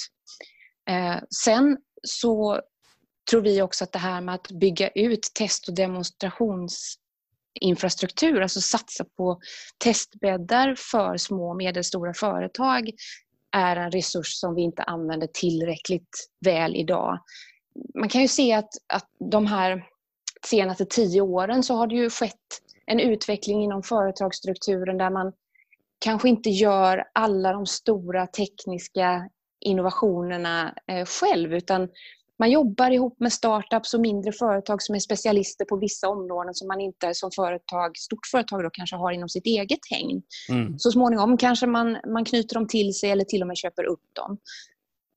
[0.90, 2.62] Eh, sen så
[3.32, 5.76] tror vi också att det här med att bygga ut test och
[7.54, 9.40] infrastruktur, alltså satsa på
[9.78, 12.92] testbäddar för små och medelstora företag,
[13.52, 17.20] är en resurs som vi inte använder tillräckligt väl idag.
[17.96, 19.84] Man kan ju se att, att de här
[20.46, 25.34] senaste tio åren så har det ju skett en utveckling inom företagsstrukturen där man
[26.00, 31.90] kanske inte gör alla de stora tekniska innovationerna eh, själv utan
[32.42, 36.68] man jobbar ihop med startups och mindre företag som är specialister på vissa områden som
[36.68, 40.22] man inte som företag, stort företag då kanske har inom sitt eget hägn.
[40.50, 40.80] Mm.
[40.80, 44.04] Så småningom kanske man, man knyter dem till sig eller till och med köper upp
[44.14, 44.38] dem.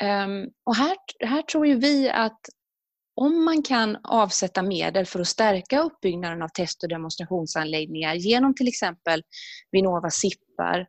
[0.03, 2.41] Um, och här, här tror ju vi att
[3.17, 8.69] om man kan avsätta medel för att stärka uppbyggnaden av test och demonstrationsanläggningar genom till
[8.69, 9.23] exempel
[9.73, 10.87] Vinnova SIPPar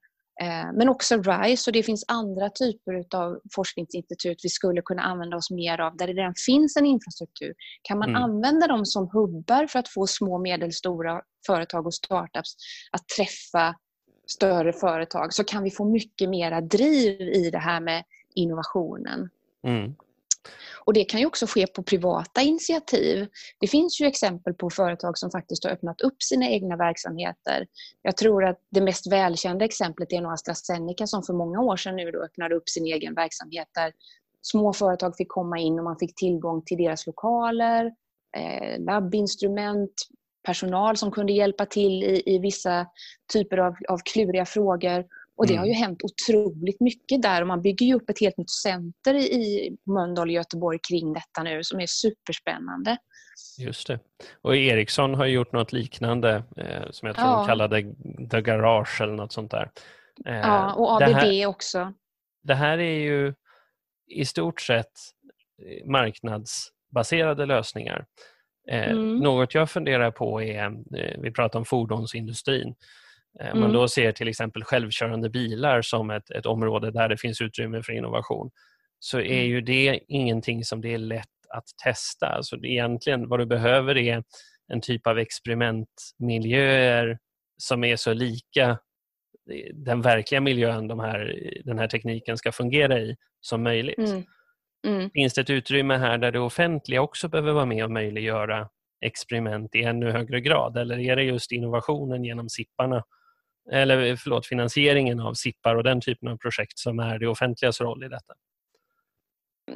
[0.74, 5.52] men också RISE och det finns andra typer av forskningsinstitut vi skulle kunna använda oss
[5.52, 7.54] mer av där det redan finns en infrastruktur.
[7.82, 8.22] Kan man mm.
[8.22, 12.56] använda dem som hubbar för att få små och medelstora företag och startups
[12.92, 13.76] att träffa
[14.28, 18.04] större företag så kan vi få mycket mera driv i det här med
[18.36, 19.30] innovationen.
[19.68, 19.96] Mm.
[20.86, 23.28] Och Det kan ju också ske på privata initiativ.
[23.60, 27.68] Det finns ju exempel på företag som faktiskt har öppnat upp sina egna verksamheter.
[28.02, 31.96] Jag tror att det mest välkända exemplet är nog AstraZeneca som för många år sedan
[31.96, 33.94] nu då öppnade upp sin egen verksamhet där
[34.42, 37.86] små företag fick komma in och man fick tillgång till deras lokaler,
[38.38, 39.92] eh, labbinstrument,
[40.46, 42.88] personal som kunde hjälpa till i, i vissa
[43.34, 45.06] typer av, av kluriga frågor.
[45.38, 45.60] Och det mm.
[45.60, 49.16] har ju hänt otroligt mycket där och man bygger ju upp ett helt nytt center
[49.16, 52.98] i Mölndal och Göteborg kring detta nu som är superspännande.
[53.60, 54.00] Just det.
[54.42, 57.38] Och Ericsson har gjort något liknande eh, som jag tror ja.
[57.38, 57.82] de kallade
[58.32, 59.72] The Garage eller något sånt där.
[60.26, 61.94] Eh, ja, och ABB här, också.
[62.44, 63.34] Det här är ju
[64.08, 64.92] i stort sett
[65.62, 68.06] eh, marknadsbaserade lösningar.
[68.72, 69.18] Eh, mm.
[69.18, 70.66] Något jag funderar på är,
[70.98, 72.76] eh, vi pratar om fordonsindustrin,
[73.40, 73.82] Eh, om man mm.
[73.82, 77.94] då ser till exempel självkörande bilar som ett, ett område där det finns utrymme för
[77.94, 78.52] innovation
[79.00, 79.46] så är mm.
[79.46, 82.28] ju det ingenting som det är lätt att testa.
[82.28, 84.24] Alltså egentligen vad du behöver är
[84.68, 87.20] en typ av experimentmiljöer
[87.58, 88.78] som är så lika
[89.74, 93.98] den verkliga miljön de här, den här tekniken ska fungera i som möjligt.
[93.98, 94.24] Mm.
[94.88, 95.10] Mm.
[95.10, 98.70] Finns det ett utrymme här där det offentliga också behöver vara med och möjliggöra
[99.02, 103.04] experiment i ännu högre grad eller är det just innovationen genom SIPparna
[103.72, 107.82] eller eh, förlåt, finansieringen av SIPPar och den typen av projekt som är det offentligas
[107.82, 108.34] roll i detta?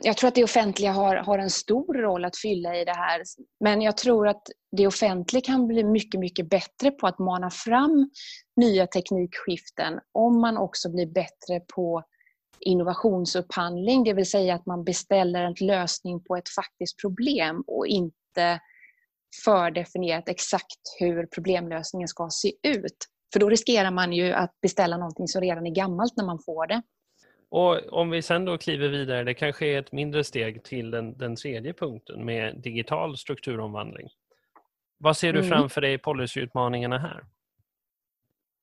[0.02, 3.23] Jag tror att det offentliga har, har en stor roll att fylla i det här.
[3.60, 4.41] Men jag tror att
[4.78, 8.10] det offentliga kan bli mycket, mycket bättre på att mana fram
[8.56, 12.04] nya teknikskiften om man också blir bättre på
[12.60, 18.60] innovationsupphandling, det vill säga att man beställer en lösning på ett faktiskt problem och inte
[19.45, 22.97] fördefinierat exakt hur problemlösningen ska se ut.
[23.33, 26.67] För då riskerar man ju att beställa någonting som redan är gammalt när man får
[26.67, 26.81] det.
[27.51, 31.17] Och Om vi sen då kliver vidare, det kanske är ett mindre steg till den,
[31.17, 34.07] den tredje punkten med digital strukturomvandling.
[34.97, 35.49] Vad ser du mm.
[35.49, 37.23] framför dig i policyutmaningarna här?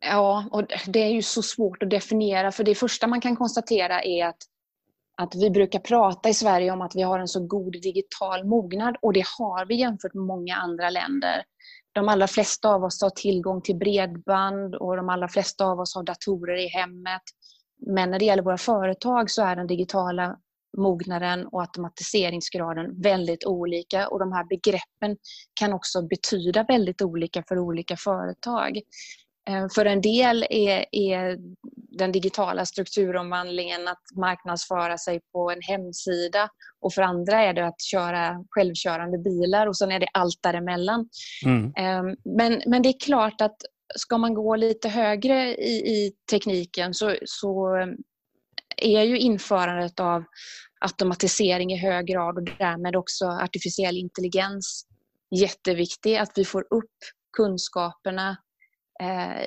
[0.01, 4.03] Ja, och det är ju så svårt att definiera för det första man kan konstatera
[4.03, 4.37] är att,
[5.17, 8.97] att vi brukar prata i Sverige om att vi har en så god digital mognad
[9.03, 11.45] och det har vi jämfört med många andra länder
[11.97, 15.95] de allra flesta av oss har tillgång till bredband och de allra flesta av oss
[15.95, 17.23] har datorer i hemmet.
[17.87, 20.37] Men när det gäller våra företag så är den digitala
[20.77, 25.17] mognaden och automatiseringsgraden väldigt olika och de här begreppen
[25.61, 28.81] kan också betyda väldigt olika för olika företag.
[29.49, 31.39] Eh, för en del är, är
[31.99, 36.49] den digitala strukturomvandlingen att marknadsföra sig på en hemsida
[36.81, 41.09] och för andra är det att köra självkörande bilar och sen är det allt däremellan.
[41.45, 41.73] Mm.
[41.77, 43.57] Ehm, men, men det är klart att
[43.97, 47.77] ska man gå lite högre i, i tekniken så, så
[48.77, 50.25] är ju införandet av
[50.81, 54.87] automatisering i hög grad och därmed också artificiell intelligens
[55.41, 56.17] jätteviktig.
[56.17, 56.97] Att vi får upp
[57.37, 58.37] kunskaperna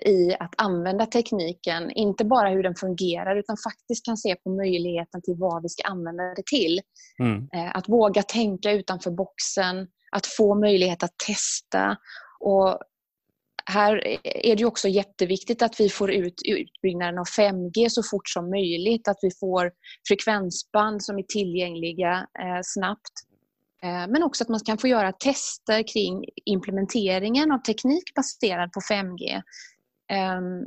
[0.05, 1.91] i att använda tekniken.
[1.91, 5.87] Inte bara hur den fungerar utan faktiskt kan se på möjligheten till vad vi ska
[5.87, 6.79] använda det till.
[7.19, 7.47] Mm.
[7.53, 11.97] Eh, att våga tänka utanför boxen, att få möjlighet att testa.
[12.39, 12.79] Och
[13.65, 18.49] här är det också jätteviktigt att vi får ut utbyggnaden av 5G så fort som
[18.49, 19.07] möjligt.
[19.07, 19.71] Att vi får
[20.07, 23.28] frekvensband som är tillgängliga eh, snabbt.
[23.83, 28.79] Eh, men också att man kan få göra tester kring implementeringen av teknik baserad på
[28.79, 29.41] 5G.
[30.11, 30.65] Ehm,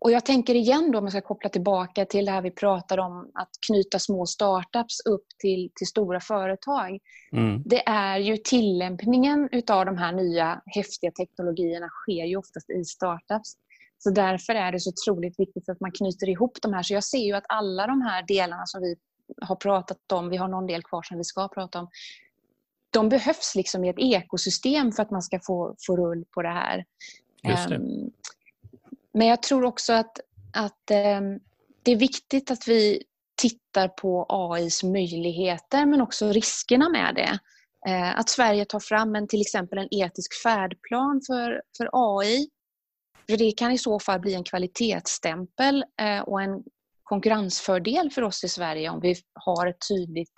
[0.00, 3.02] och jag tänker igen då, om jag ska koppla tillbaka till det här vi pratade
[3.02, 6.98] om, att knyta små startups upp till, till stora företag.
[7.32, 7.62] Mm.
[7.64, 13.56] Det är ju tillämpningen utav de här nya häftiga teknologierna sker ju oftast i startups.
[13.98, 16.82] Så därför är det så otroligt viktigt att man knyter ihop de här.
[16.82, 18.96] Så jag ser ju att alla de här delarna som vi
[19.42, 21.88] har pratat om, vi har någon del kvar som vi ska prata om,
[22.90, 26.48] de behövs liksom i ett ekosystem för att man ska få, få rull på det
[26.48, 26.84] här.
[27.48, 27.76] Just det.
[27.76, 28.10] Um,
[29.12, 30.20] men jag tror också att,
[30.52, 31.40] att um,
[31.82, 33.02] det är viktigt att vi
[33.36, 37.38] tittar på AIs möjligheter men också riskerna med det.
[37.90, 42.48] Uh, att Sverige tar fram en, till exempel en etisk färdplan för, för AI.
[43.30, 46.62] För det kan i så fall bli en kvalitetsstämpel uh, och en
[47.06, 50.34] konkurrensfördel för oss i Sverige om vi har ett tydligt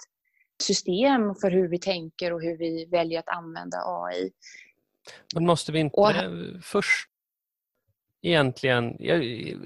[0.63, 4.31] system för hur vi tänker och hur vi väljer att använda AI.
[5.35, 6.13] Men måste vi inte och,
[6.63, 7.09] först
[8.23, 8.87] egentligen,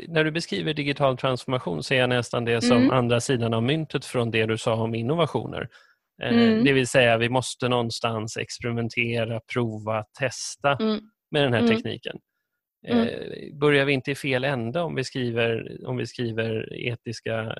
[0.08, 2.90] när du beskriver digital transformation ser jag nästan det som mm.
[2.90, 5.68] andra sidan av myntet från det du sa om innovationer.
[6.22, 6.64] Eh, mm.
[6.64, 11.00] Det vill säga vi måste någonstans experimentera, prova, testa mm.
[11.30, 11.70] med den här mm.
[11.70, 12.16] tekniken.
[12.88, 13.08] Mm.
[13.08, 17.54] Eh, börjar vi inte i fel ände om vi skriver, om vi skriver etiska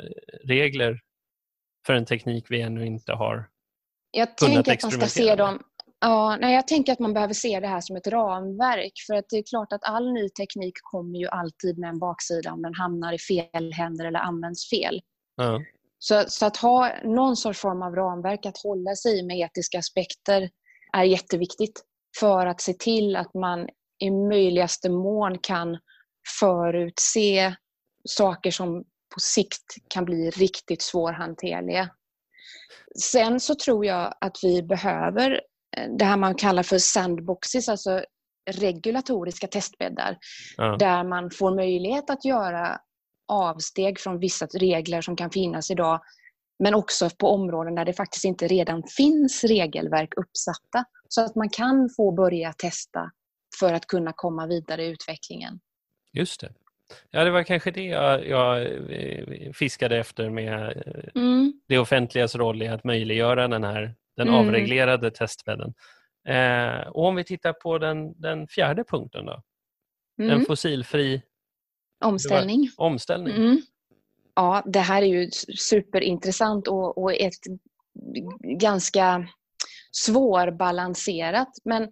[0.44, 1.00] regler
[1.86, 3.48] för en teknik vi ännu inte har
[4.12, 5.62] jag kunnat tänker att man ska se dem
[6.04, 8.92] Ja, nej, jag tänker att man behöver se det här som ett ramverk.
[9.06, 12.52] För att det är klart att all ny teknik kommer ju alltid med en baksida
[12.52, 15.00] om den hamnar i fel händer eller används fel.
[15.36, 15.60] Ja.
[15.98, 19.78] Så, så, att ha någon sorts form av ramverk att hålla sig i med etiska
[19.78, 20.50] aspekter
[20.92, 21.82] är jätteviktigt
[22.20, 23.68] för att se till att man
[24.02, 25.78] i möjligaste mån kan
[26.40, 27.54] förutse
[28.08, 28.84] saker som
[29.14, 31.88] på sikt kan bli riktigt svårhanterliga.
[33.02, 35.40] Sen så tror jag att vi behöver
[35.76, 38.04] eh, det här man kallar för sandboxes, alltså
[38.50, 40.18] regulatoriska testbäddar.
[40.56, 40.76] Ja.
[40.76, 42.80] Där man får möjlighet att göra
[43.28, 46.00] avsteg från vissa regler som kan finnas idag.
[46.58, 50.84] Men också på områden där det faktiskt inte redan finns regelverk uppsatta.
[51.08, 53.10] Så att man kan få börja testa
[53.62, 55.60] för att kunna komma vidare i utvecklingen.
[56.12, 56.52] Just det.
[57.10, 61.52] Ja, det var kanske det jag, jag eh, fiskade efter med eh, mm.
[61.68, 64.40] det offentligas roll i att möjliggöra den här den mm.
[64.40, 65.74] avreglerade testbädden.
[66.28, 69.42] Eh, och om vi tittar på den, den fjärde punkten då?
[70.22, 70.38] Mm.
[70.38, 71.22] En fossilfri
[72.04, 72.70] omställning.
[72.76, 73.36] omställning.
[73.36, 73.62] Mm.
[74.34, 77.40] Ja, det här är ju superintressant och, och ett
[78.58, 79.28] ganska
[79.92, 81.88] svårbalanserat men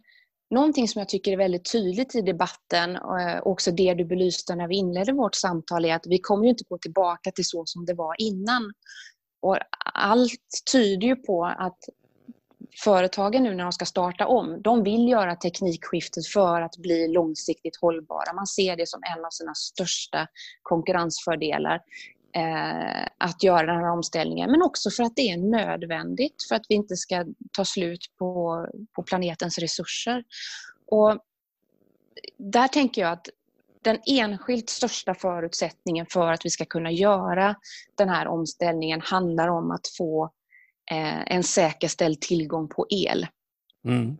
[0.51, 4.55] Någonting som jag tycker är väldigt tydligt i debatten, eh, och också det du belyste
[4.55, 7.63] när vi inledde vårt samtal, är att vi kommer ju inte gå tillbaka till så
[7.67, 8.73] som det var innan.
[9.43, 9.59] Och
[9.95, 11.79] allt tyder ju på att
[12.85, 17.77] företagen nu när de ska starta om, de vill göra teknikskiftet för att bli långsiktigt
[17.81, 18.33] hållbara.
[18.33, 20.27] Man ser det som en av sina största
[20.63, 21.81] konkurrensfördelar
[22.35, 26.65] eh, att göra den här omställningen, men också för att det är nödvändigt för att
[26.69, 28.67] vi inte ska ta slut på,
[28.97, 30.25] på planetens resurser.
[30.87, 31.19] Och
[32.39, 33.29] där tänker jag att
[33.83, 37.57] den enskilt största förutsättningen för att vi ska kunna göra
[37.95, 40.25] den här omställningen handlar om att få
[40.91, 43.27] eh, en säkerställd tillgång på el.
[43.85, 44.17] Mm.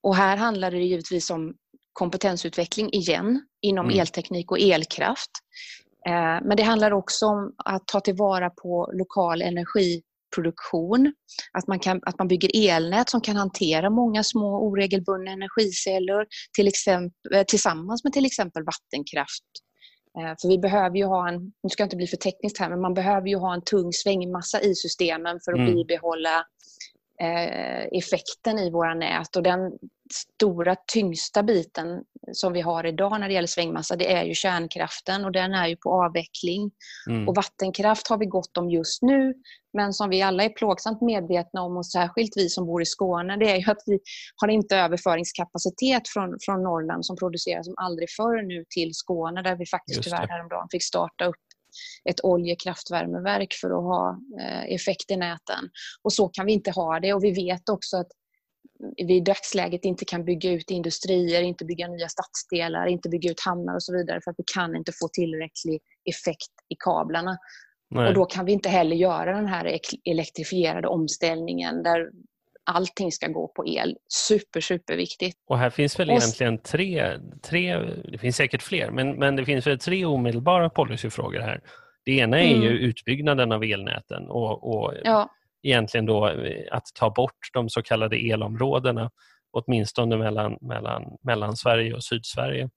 [0.00, 1.54] Och här handlar det givetvis om
[1.92, 4.00] kompetensutveckling igen inom mm.
[4.00, 5.30] elteknik och elkraft.
[6.06, 11.14] Eh, men det handlar också om att ta tillvara på lokal energiproduktion.
[11.52, 16.68] Att man, kan, att man bygger elnät som kan hantera många små oregelbundna energikällor till
[16.68, 19.44] exempel, eh, tillsammans med till exempel vattenkraft.
[20.18, 22.70] Eh, för vi behöver ju ha en, nu ska jag inte bli för tekniskt här,
[22.70, 25.74] men man behöver ju ha en tung svängmassa i systemen för att mm.
[25.74, 26.44] bibehålla
[27.92, 29.36] effekten i våra nät.
[29.36, 29.72] Och den
[30.12, 35.24] stora, tyngsta biten som vi har idag när det gäller svängmassa, det är ju kärnkraften
[35.24, 36.70] och den är ju på avveckling.
[37.08, 37.28] Mm.
[37.28, 39.34] Och vattenkraft har vi gott om just nu,
[39.72, 43.36] men som vi alla är plågsamt medvetna om och särskilt vi som bor i Skåne,
[43.36, 43.98] det är ju att vi
[44.36, 49.56] har inte överföringskapacitet från, från Norrland som producerar som aldrig förr nu till Skåne där
[49.56, 51.36] vi faktiskt tyvärr häromdagen fick starta upp
[52.10, 55.70] ett oljekraftvärmeverk för att ha eh, effekt i näten.
[56.02, 58.08] Och så kan vi inte ha det och vi vet också att
[58.96, 63.40] vi i dagsläget inte kan bygga ut industrier, inte bygga nya stadsdelar, inte bygga ut
[63.40, 67.38] hamnar och så vidare för att vi kan inte få tillräcklig effekt i kablarna.
[67.90, 68.08] Nej.
[68.08, 72.10] Och då kan vi inte heller göra den här elektrifierade omställningen där
[72.64, 73.96] allting ska gå på el.
[74.08, 75.36] Super, super viktigt.
[75.46, 77.76] Och här finns väl egentligen tre, tre
[78.12, 81.60] det finns säkert fler, men, men det finns väl tre omedelbara policyfrågor här.
[82.04, 82.62] Det ena är mm.
[82.62, 85.30] ju utbyggnaden av elnäten och, och ja
[85.64, 86.24] egentligen då
[86.70, 89.10] att ta bort de så kallade elområdena
[89.50, 92.70] åtminstone mellan, mellan, mellan Sverige och Sydsverige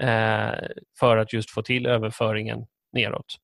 [0.00, 0.68] eh,
[1.00, 3.36] för att just få till överföringen neråt.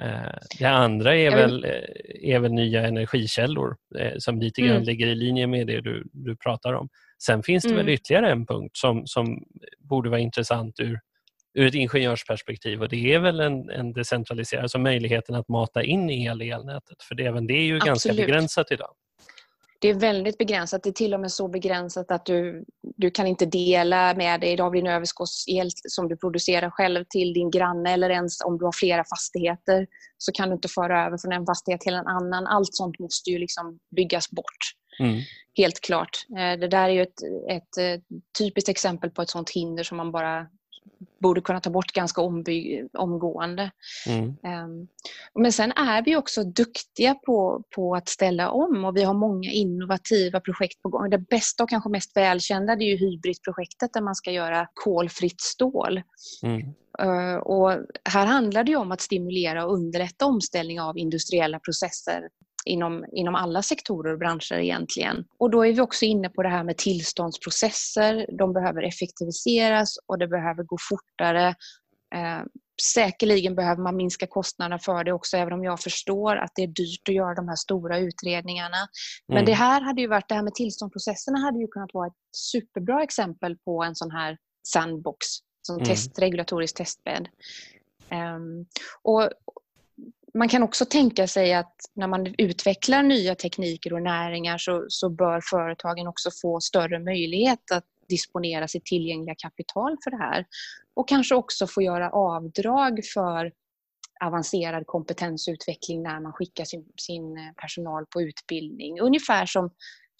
[0.00, 4.82] Eh, det andra är väl, eh, är väl nya energikällor eh, som lite grann mm.
[4.82, 6.88] ligger i linje med det du, du pratar om.
[7.22, 7.86] Sen finns det mm.
[7.86, 9.44] väl ytterligare en punkt som, som
[9.78, 11.00] borde vara intressant ur,
[11.54, 16.10] ur ett ingenjörsperspektiv och det är väl en, en decentraliserad, alltså möjligheten att mata in
[16.10, 17.86] el i elnätet för det, även det är ju Absolut.
[17.86, 18.94] ganska begränsat idag
[19.82, 20.82] det är väldigt begränsat.
[20.82, 22.64] Det är till och med så begränsat att du,
[22.96, 27.50] du kan inte dela med dig av din överskottsel som du producerar själv till din
[27.50, 29.86] granne eller ens om du har flera fastigheter
[30.18, 32.46] så kan du inte föra över från en fastighet till en annan.
[32.46, 34.62] Allt sånt måste ju liksom byggas bort.
[35.00, 35.20] Mm.
[35.56, 36.18] Helt klart.
[36.38, 38.00] Eh, det där är ju ett, ett eh,
[38.38, 40.46] typiskt exempel på ett sånt hinder som man bara
[41.22, 43.70] borde kunna ta bort ganska omby- omgående.
[44.06, 44.28] Mm.
[44.28, 44.88] Um,
[45.34, 49.50] men sen är vi också duktiga på, på att ställa om och vi har många
[49.50, 51.10] innovativa projekt på gång.
[51.10, 56.02] Det bästa och kanske mest välkända är ju Hybrid-projektet där man ska göra kolfritt stål.
[56.42, 56.60] Mm.
[57.02, 57.70] Uh, och
[58.04, 62.28] här handlar det om att stimulera och underlätta omställning av industriella processer
[62.64, 65.24] inom, inom alla sektorer och branscher egentligen.
[65.38, 68.26] Och då är vi också inne på det här med tillståndsprocesser.
[68.38, 71.48] De behöver effektiviseras och det behöver gå fortare.
[72.14, 72.42] Eh,
[72.94, 76.66] säkerligen behöver man minska kostnaderna för det också, även om jag förstår att det är
[76.66, 78.88] dyrt att göra de här stora utredningarna.
[79.28, 79.46] Men mm.
[79.46, 83.02] det här hade ju varit, det här med tillståndsprocesserna hade ju kunnat vara ett superbra
[83.02, 84.38] exempel på en sån här
[84.68, 85.26] sandbox,
[85.62, 85.88] som mm.
[85.88, 87.28] test, regulatorisk testbädd.
[88.10, 88.66] Um,
[89.02, 89.30] och,
[90.34, 95.10] man kan också tänka sig att när man utvecklar nya tekniker och näringar så, så
[95.10, 100.46] bör företagen också få större möjlighet att disponera sitt tillgängliga kapital för det här.
[100.94, 103.52] Och kanske också få göra avdrag för
[104.24, 109.00] avancerad kompetensutveckling när man skickar sin, sin personal på utbildning.
[109.00, 109.70] Ungefär som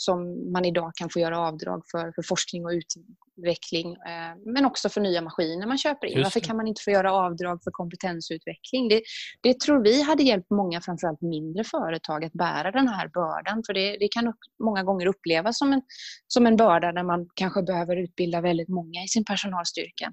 [0.05, 4.88] som man idag kan få göra avdrag för, för forskning och utveckling eh, men också
[4.88, 6.22] för nya maskiner man köper in.
[6.22, 8.88] Varför kan man inte få göra avdrag för kompetensutveckling?
[8.88, 9.03] Det,
[9.42, 13.62] det tror vi hade hjälpt många, framförallt mindre företag, att bära den här bördan.
[13.66, 14.32] För det, det kan
[14.64, 15.82] många gånger upplevas som en,
[16.26, 20.12] som en börda när man kanske behöver utbilda väldigt många i sin personalstyrka.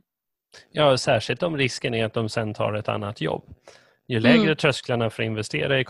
[0.72, 3.44] Ja, särskilt om risken är att de sen tar ett annat jobb.
[4.08, 4.56] Ju lägre mm.
[4.56, 5.84] trösklarna för att investera i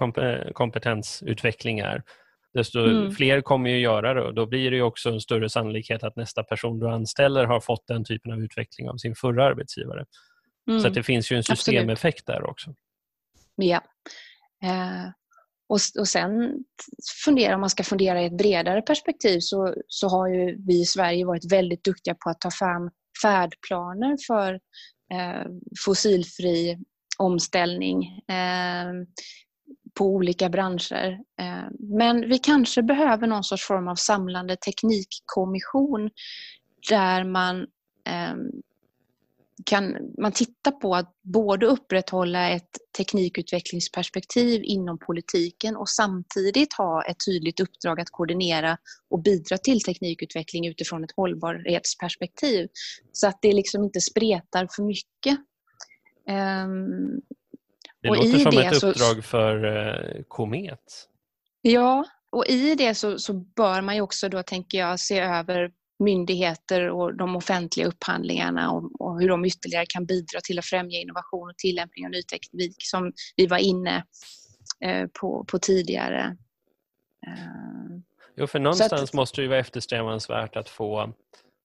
[0.54, 2.04] kompetensutveckling är,
[2.54, 3.12] desto mm.
[3.12, 6.44] fler kommer ju göra det och då blir det också en större sannolikhet att nästa
[6.44, 10.06] person du anställer har fått den typen av utveckling av sin förra arbetsgivare.
[10.70, 10.82] Mm.
[10.82, 12.42] Så det finns ju en systemeffekt Absolut.
[12.42, 12.74] där också.
[13.56, 13.82] Ja.
[14.64, 15.12] Eh,
[15.70, 16.64] och, och sen
[17.26, 20.86] fundera, om man ska fundera i ett bredare perspektiv så, så har ju vi i
[20.86, 22.92] Sverige varit väldigt duktiga på att ta fram
[23.22, 24.54] färdplaner för
[25.14, 25.46] eh,
[25.86, 26.78] fossilfri
[27.18, 28.04] omställning.
[28.28, 28.94] Eh,
[30.00, 31.20] på olika branscher.
[31.42, 36.10] Eh, men vi kanske behöver någon sorts form av samlande teknikkommission
[36.90, 37.68] där man
[38.06, 38.52] ehm,
[39.66, 47.18] kan man titta på att både upprätthålla ett teknikutvecklingsperspektiv inom politiken och samtidigt ha ett
[47.26, 48.78] tydligt uppdrag att koordinera
[49.10, 52.68] och bidra till teknikutveckling utifrån ett hållbarhetsperspektiv.
[53.12, 55.38] Så att det liksom inte spretar för mycket.
[56.30, 57.22] Ehm,
[58.02, 61.08] det och låter som ett uppdrag så, för eh, Komet.
[61.62, 65.72] Ja, och i det så, så bör man ju också då, tänker jag, se över
[66.00, 71.00] myndigheter och de offentliga upphandlingarna och, och, hur de ytterligare kan bidra till att främja
[71.00, 74.06] innovation och tillämpning av ny teknik som vi var inne
[74.86, 76.38] eh, på, på tidigare.
[77.28, 78.00] Eh,
[78.36, 81.14] jo, för någonstans att, måste det ju vara eftersträvansvärt att få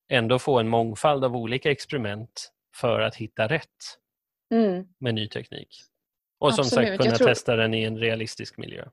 [0.08, 3.98] ändå få en mångfald av olika experiment för att hitta rätt
[4.54, 4.86] mm.
[4.98, 5.68] med ny teknik.
[6.44, 6.88] Och som Absolut.
[6.88, 7.28] sagt kunna tror...
[7.28, 8.84] testa den i en realistisk miljö.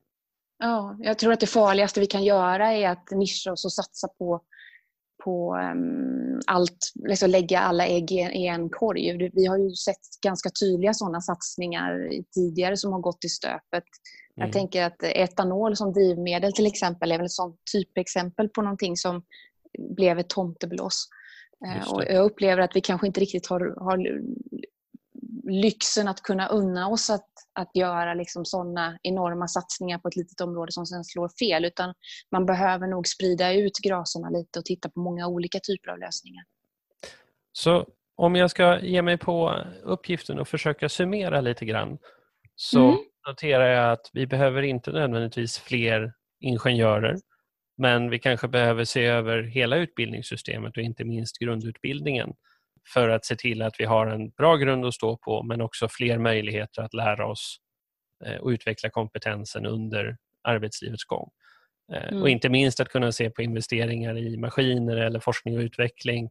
[0.60, 4.08] Ja, jag tror att det farligaste vi kan göra är att nischa oss och satsa
[4.08, 4.42] på,
[5.24, 9.30] på um, allt, liksom lägga alla ägg i en korg.
[9.34, 13.62] Vi har ju sett ganska tydliga sådana satsningar tidigare som har gått i stöpet.
[13.74, 13.84] Mm.
[14.36, 18.98] Jag tänker att etanol som drivmedel till exempel är väl ett sånt typexempel på någonting
[18.98, 19.24] som
[19.96, 21.08] blev ett tomtebloss.
[21.66, 24.22] Eh, och jag upplever att vi kanske inte riktigt har, har
[25.44, 30.42] lyxen att kunna unna oss att, att göra liksom sådana enorma satsningar på ett litet
[30.42, 31.66] område som sen slår fel.
[31.66, 31.94] Utan
[32.32, 36.44] man behöver nog sprida ut graserna lite och titta på många olika typer av lösningar.
[37.52, 41.98] Så om jag ska ge mig på uppgiften och försöka summera lite grann
[42.56, 42.98] så mm.
[43.28, 47.18] noterar jag att vi behöver inte nödvändigtvis fler ingenjörer
[47.78, 52.34] men vi kanske behöver se över hela utbildningssystemet och inte minst grundutbildningen
[52.88, 55.88] för att se till att vi har en bra grund att stå på men också
[55.90, 57.58] fler möjligheter att lära oss
[58.26, 61.30] eh, och utveckla kompetensen under arbetslivets gång.
[61.94, 62.22] Eh, mm.
[62.22, 66.30] Och inte minst att kunna se på investeringar i maskiner eller forskning och utveckling.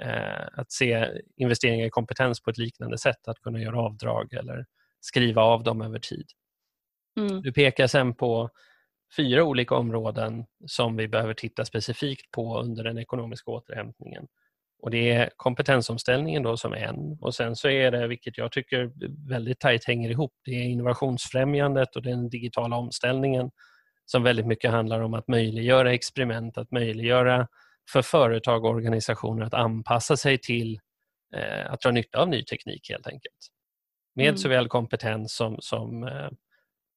[0.00, 4.66] Eh, att se investeringar i kompetens på ett liknande sätt, att kunna göra avdrag eller
[5.00, 6.26] skriva av dem över tid.
[7.20, 7.42] Mm.
[7.42, 8.50] Du pekar sen på
[9.16, 14.26] fyra olika områden som vi behöver titta specifikt på under den ekonomiska återhämtningen.
[14.86, 18.92] Och Det är kompetensomställningen då som en och sen så är det, vilket jag tycker
[19.28, 23.50] väldigt tajt hänger ihop, det är innovationsfrämjandet och den digitala omställningen
[24.04, 27.48] som väldigt mycket handlar om att möjliggöra experiment, att möjliggöra
[27.92, 30.80] för företag och organisationer att anpassa sig till
[31.36, 33.48] eh, att dra nytta av ny teknik helt enkelt.
[34.14, 34.38] Med mm.
[34.38, 36.30] såväl kompetens som, som, eh,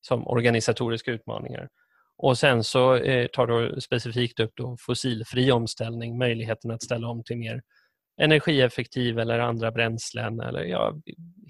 [0.02, 1.70] som organisatoriska utmaningar.
[2.18, 7.24] Och sen så eh, tar du specifikt upp då fossilfri omställning, möjligheten att ställa om
[7.24, 7.62] till mer
[8.20, 10.94] energieffektiv eller andra bränslen eller ja,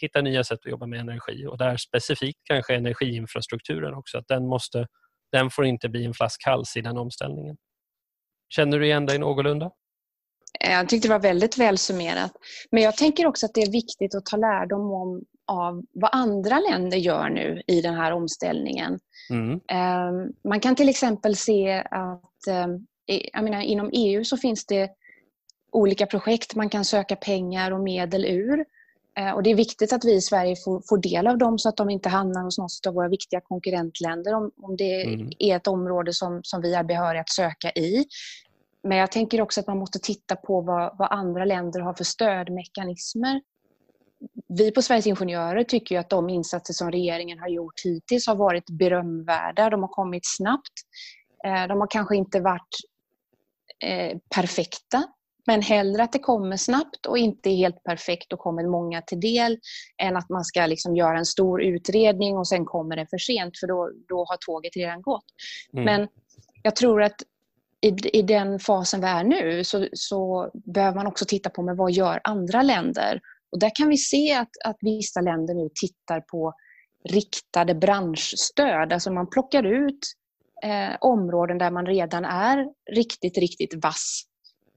[0.02, 4.48] hitta nya sätt att jobba med energi och där specifikt kanske energiinfrastrukturen också, att den,
[4.48, 4.88] måste,
[5.32, 7.58] den får inte bli en flaskhals i den omställningen.
[8.50, 9.72] Känner du igen dig någorlunda?
[10.60, 12.32] Jag tyckte det var väldigt väl summerat.
[12.72, 16.60] Men jag tänker också att det är viktigt att ta lärdom om, av vad andra
[16.60, 19.00] länder gör nu i den här omställningen.
[19.30, 19.60] Mm.
[19.68, 22.88] Ehm, man kan till exempel se att ehm,
[23.34, 24.90] jag menar, inom EU så finns det
[25.72, 28.66] olika projekt man kan söka pengar och medel ur.
[29.16, 31.70] Ehm, och det är viktigt att vi i Sverige får, får del av dem så
[31.70, 35.30] att de inte hamnar hos något av våra viktiga konkurrentländer om, om det mm.
[35.40, 38.06] är ett område som, som vi är behöriga att söka i.
[38.84, 42.04] Men jag tänker också att man måste titta på vad, vad andra länder har för
[42.04, 43.42] stödmekanismer
[44.48, 48.70] vi på Sveriges Ingenjörer tycker att de insatser som regeringen har gjort hittills har varit
[48.70, 49.70] berömvärda.
[49.70, 50.74] De har kommit snabbt.
[51.46, 52.76] Eh, de har kanske inte varit
[53.84, 55.04] eh, perfekta,
[55.50, 59.20] men hellre att det kommer snabbt och inte är helt perfekt och kommer många till
[59.20, 59.58] del
[60.02, 63.60] än att man ska liksom göra en stor utredning och sen kommer det för sent
[63.60, 65.26] för då, då har tåget redan gått.
[65.74, 65.86] Mm.
[65.86, 66.08] Men
[66.64, 67.16] jag tror att
[67.82, 71.78] i, i den fasen vi är nu så, så behöver man också titta på med
[71.78, 73.20] vad gör andra länder
[73.52, 76.54] och där kan vi se att, att vissa länder nu tittar på
[77.10, 78.94] riktade branschstöd.
[78.94, 80.00] Alltså man plockar ut
[80.64, 84.29] eh, områden där man redan är riktigt, riktigt vass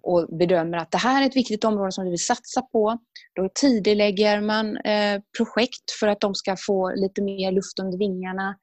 [0.02, 2.98] och bedömer att det här är ett viktigt område som vi vill satsa på.
[3.34, 8.56] Då tidigarelägger man eh, projekt för att de ska få lite mer luft under vingarna.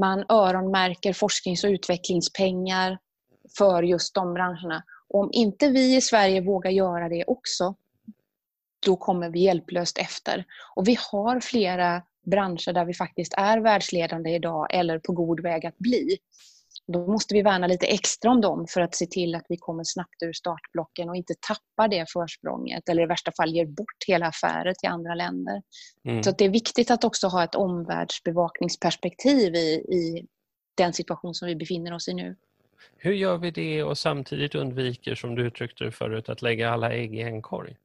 [0.00, 2.98] Man öronmärker forsknings och utvecklingspengar
[3.58, 4.82] för just de branscherna.
[5.08, 7.74] Och om inte vi i Sverige vågar göra det också,
[8.86, 10.44] då kommer vi hjälplöst efter.
[10.76, 15.66] Och vi har flera branscher där vi faktiskt är världsledande idag eller på god väg
[15.66, 16.18] att bli.
[16.88, 19.84] Då måste vi värna lite extra om dem för att se till att vi kommer
[19.84, 24.26] snabbt ur startblocken och inte tappar det försprånget eller i värsta fall ger bort hela
[24.26, 25.62] affärer till andra länder.
[26.04, 26.22] Mm.
[26.22, 30.26] Så det är viktigt att också ha ett omvärldsbevakningsperspektiv i, i
[30.74, 32.36] den situation som vi befinner oss i nu.
[32.96, 36.92] Hur gör vi det och samtidigt undviker, som du uttryckte det förut, att lägga alla
[36.92, 37.76] ägg i en korg?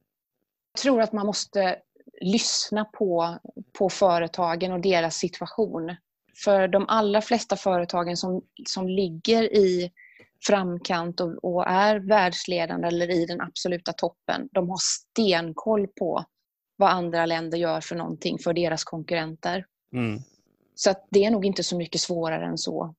[0.72, 1.78] Jag tror att man måste
[2.20, 3.38] lyssna på,
[3.78, 5.96] på företagen och deras situation.
[6.44, 9.92] För de allra flesta företagen som, som ligger i
[10.46, 16.24] framkant och, och är världsledande eller i den absoluta toppen, de har stenkoll på
[16.76, 19.66] vad andra länder gör för någonting för deras konkurrenter.
[19.92, 20.20] Mm.
[20.74, 22.94] Så det är nog inte så mycket svårare än så.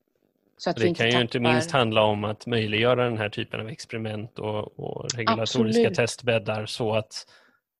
[0.57, 1.21] så det kan ju tappar...
[1.21, 5.95] inte minst handla om att möjliggöra den här typen av experiment och, och regulatoriska Absolut.
[5.95, 7.25] testbäddar så att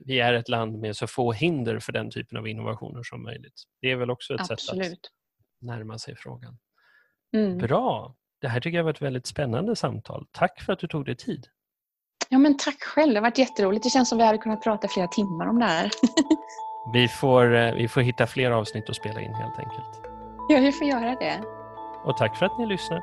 [0.06, 3.64] vi är ett land med så få hinder för den typen av innovationer som möjligt.
[3.82, 4.86] Det är väl också ett Absolut.
[4.86, 5.23] sätt att
[5.64, 6.58] närma sig frågan.
[7.36, 7.58] Mm.
[7.58, 8.16] Bra!
[8.42, 10.26] Det här tycker jag var ett väldigt spännande samtal.
[10.32, 11.48] Tack för att du tog dig tid.
[12.30, 13.14] Ja, men tack själv.
[13.14, 13.84] Det har varit jätteroligt.
[13.84, 15.92] Det känns som vi hade kunnat prata flera timmar om det här.
[16.94, 20.02] vi, får, eh, vi får hitta fler avsnitt att spela in helt enkelt.
[20.50, 21.44] Ja, vi får göra det.
[22.04, 23.02] Och tack för att ni lyssnar.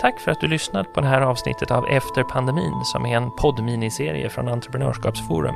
[0.00, 3.30] Tack för att du lyssnat på det här avsnittet av Efter pandemin som är en
[3.30, 5.54] poddminiserie från Entreprenörskapsforum.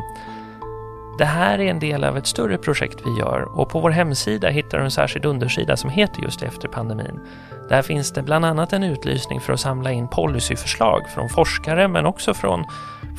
[1.18, 4.48] Det här är en del av ett större projekt vi gör och på vår hemsida
[4.48, 7.20] hittar du en särskild undersida som heter just Efter pandemin.
[7.68, 12.06] Där finns det bland annat en utlysning för att samla in policyförslag från forskare men
[12.06, 12.64] också från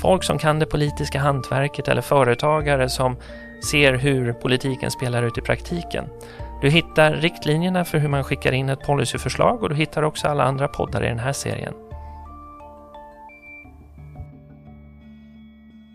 [0.01, 3.17] folk som kan det politiska hantverket eller företagare som
[3.71, 6.05] ser hur politiken spelar ut i praktiken.
[6.61, 10.43] Du hittar riktlinjerna för hur man skickar in ett policyförslag och du hittar också alla
[10.43, 11.73] andra poddar i den här serien.